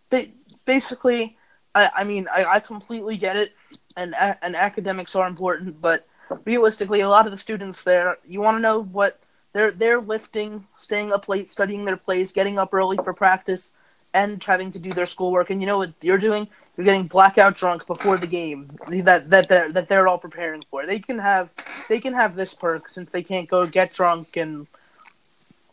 [0.09, 0.26] ba-
[0.65, 1.38] basically,
[1.76, 3.53] I, I mean, I, I completely get it,
[3.95, 6.05] and and academics are important, but
[6.45, 9.19] realistically, a lot of the students there, you want to know what
[9.54, 13.74] they're they're lifting, staying up late, studying their plays, getting up early for practice,
[14.14, 15.49] and having to do their schoolwork.
[15.49, 16.47] And you know what you're doing?
[16.76, 20.86] You're getting blackout drunk before the game that that they're, that they're all preparing for.
[20.86, 21.49] They can have
[21.88, 24.68] they can have this perk since they can't go get drunk and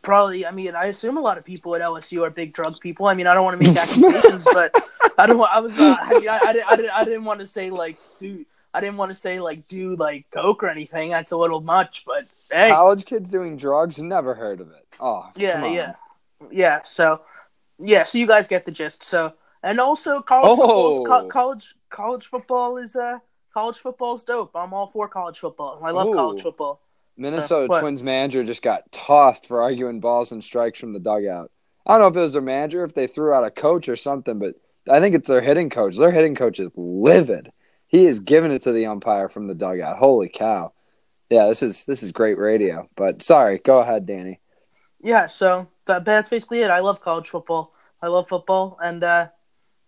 [0.03, 3.07] probably i mean i assume a lot of people at lsu are big drug people
[3.07, 4.75] i mean i don't want to make accusations but
[5.19, 7.41] i don't i was not i mean I, I, didn't, I, didn't, I didn't want
[7.41, 11.11] to say like do i didn't want to say like do like coke or anything
[11.11, 14.87] that's a little much but hey College kids doing drugs, never heard of it.
[14.99, 15.93] Oh, yeah yeah
[16.51, 17.21] yeah so
[17.79, 21.05] yeah so you guys get the gist so and also college Oh.
[21.07, 23.19] co- college college football is uh
[23.53, 26.81] college football's dope i'm all for college football i love college football
[27.17, 27.81] Minnesota What?
[27.81, 31.51] Twins manager just got tossed for arguing balls and strikes from the dugout.
[31.85, 33.97] I don't know if it was their manager, if they threw out a coach or
[33.97, 34.55] something, but
[34.89, 35.97] I think it's their hitting coach.
[35.99, 37.53] Their hitting coach is livid.
[37.89, 39.99] He is giving it to the umpire from the dugout.
[39.99, 40.73] Holy cow!
[41.31, 42.89] Yeah, this is this is great radio.
[42.97, 44.41] But sorry, go ahead, Danny.
[45.03, 46.71] Yeah, so that, that's basically it.
[46.71, 47.73] I love college football.
[48.03, 49.29] I love football, and uh,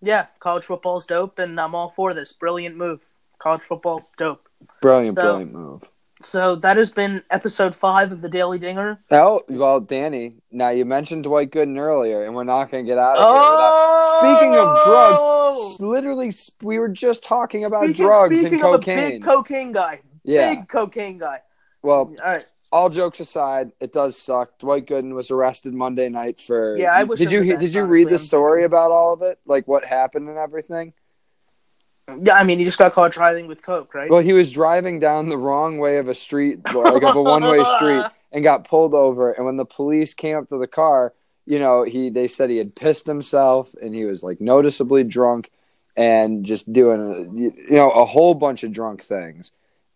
[0.00, 2.32] yeah, college football is dope, and I'm all for this.
[2.32, 3.00] Brilliant move.
[3.38, 4.48] College football, dope.
[4.80, 5.88] Brilliant, So- brilliant move.
[6.24, 9.00] So that has been episode five of the Daily Dinger.
[9.10, 10.36] Oh well, Danny.
[10.52, 13.50] Now you mentioned Dwight Gooden earlier, and we're not going to get out of here
[13.50, 14.20] without.
[14.20, 16.32] Speaking of drugs, literally,
[16.62, 17.86] we were just talking about Oh!
[17.88, 18.98] speaking, drugs speaking and of cocaine.
[18.98, 20.54] a big cocaine guy, yeah.
[20.54, 21.40] big cocaine guy.
[21.82, 24.58] Well, All right, all jokes aside, it does suck.
[24.58, 26.76] Dwight Gooden was arrested Monday night for.
[26.76, 27.98] Yeah, I wish Did you best, did you honestly.
[27.98, 30.94] read the I'm story about all of it, like what happened and everything?
[32.22, 34.10] yeah, I mean, he just got caught driving with coke, right?
[34.10, 37.62] Well, he was driving down the wrong way of a street, like of a one-way
[37.76, 39.32] street, and got pulled over.
[39.32, 41.14] And when the police came up to the car,
[41.46, 45.50] you know, he they said he had pissed himself and he was like noticeably drunk
[45.96, 49.52] and just doing you know a whole bunch of drunk things.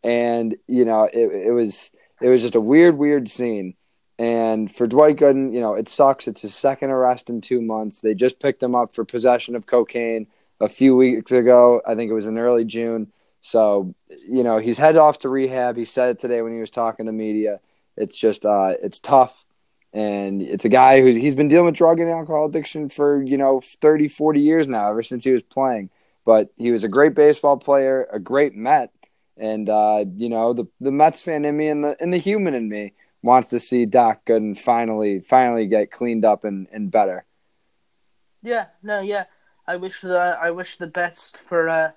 [0.07, 1.91] And you know, it, it was
[2.23, 3.75] it was just a weird, weird scene.
[4.21, 6.29] And for Dwight Gooden, you know, it sucks.
[6.29, 8.01] It's his second arrest in two months.
[8.01, 10.29] They just picked him up for possession of cocaine
[10.61, 11.83] a few weeks ago.
[11.85, 13.13] I think it was in early June.
[13.43, 15.77] So, you know, he's headed off to rehab.
[15.77, 17.61] He said it today when he was talking to media.
[17.97, 19.45] It's just, uh, it's tough.
[19.93, 23.37] And it's a guy who he's been dealing with drug and alcohol addiction for, you
[23.37, 25.91] know, 30, 40 years now, ever since he was playing.
[26.25, 28.93] But he was a great baseball player, a great Met.
[29.37, 32.55] And, uh, you know, the, the Mets fan in me and the, and the human
[32.55, 37.27] in me wants to see Doc Gooden finally finally get cleaned up and, and better.
[38.43, 39.25] Yeah, no, yeah.
[39.67, 41.91] I wish the I wish the best for uh,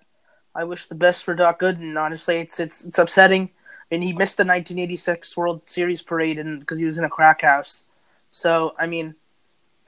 [0.56, 2.02] I wish the best for Doc Gooden.
[2.02, 3.52] Honestly, it's it's it's upsetting.
[3.92, 7.42] Mean, he missed the 1986 World Series parade and because he was in a crack
[7.42, 7.86] house.
[8.32, 9.16] So I mean,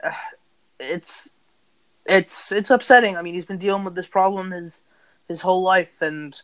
[0.02, 0.10] uh,
[0.80, 1.30] it's
[2.06, 3.16] it's it's upsetting.
[3.16, 4.82] I mean, he's been dealing with this problem his
[5.28, 6.40] his whole life, and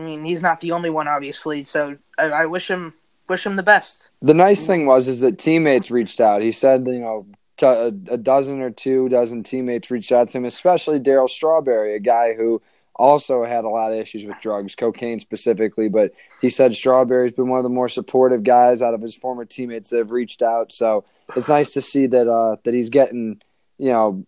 [0.00, 1.64] I mean, he's not the only one, obviously.
[1.64, 2.94] So I, I wish him
[3.28, 4.10] wish him the best.
[4.22, 6.42] The nice thing was is that teammates reached out.
[6.42, 7.26] He said, you know,
[7.62, 12.32] a, dozen or two dozen teammates reached out to him, especially Darryl Strawberry, a guy
[12.34, 12.62] who
[12.96, 15.90] also had a lot of issues with drugs, cocaine specifically.
[15.90, 19.44] But he said Strawberry's been one of the more supportive guys out of his former
[19.44, 20.72] teammates that have reached out.
[20.72, 21.04] So
[21.36, 23.42] it's nice to see that uh, that he's getting
[23.76, 24.26] you know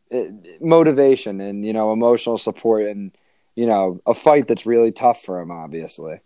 [0.60, 3.16] motivation and you know emotional support and
[3.54, 6.20] you know a fight that's really tough for him, obviously.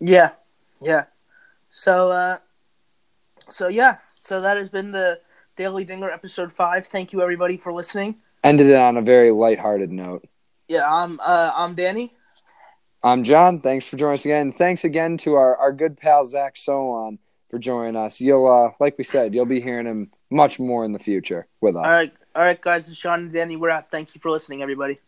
[0.00, 0.32] Yeah,
[0.80, 1.04] yeah.
[1.70, 2.38] So, uh,
[3.48, 5.20] so yeah, so that has been the
[5.56, 6.86] Daily Dinger episode five.
[6.86, 8.16] Thank you everybody for listening.
[8.42, 10.26] Ended it on a very lighthearted note.
[10.68, 12.14] Yeah, I'm uh, I'm Danny.
[13.02, 13.60] I'm John.
[13.60, 14.52] Thanks for joining us again.
[14.52, 17.18] Thanks again to our, our good pal Zach Solon
[17.50, 18.20] for joining us.
[18.20, 21.76] You'll uh, like we said, you'll be hearing him much more in the future with
[21.76, 21.84] us.
[21.84, 22.88] All right, all right, guys.
[22.88, 23.56] It's John and Danny.
[23.56, 23.90] We're out.
[23.90, 24.98] Thank you for listening, everybody.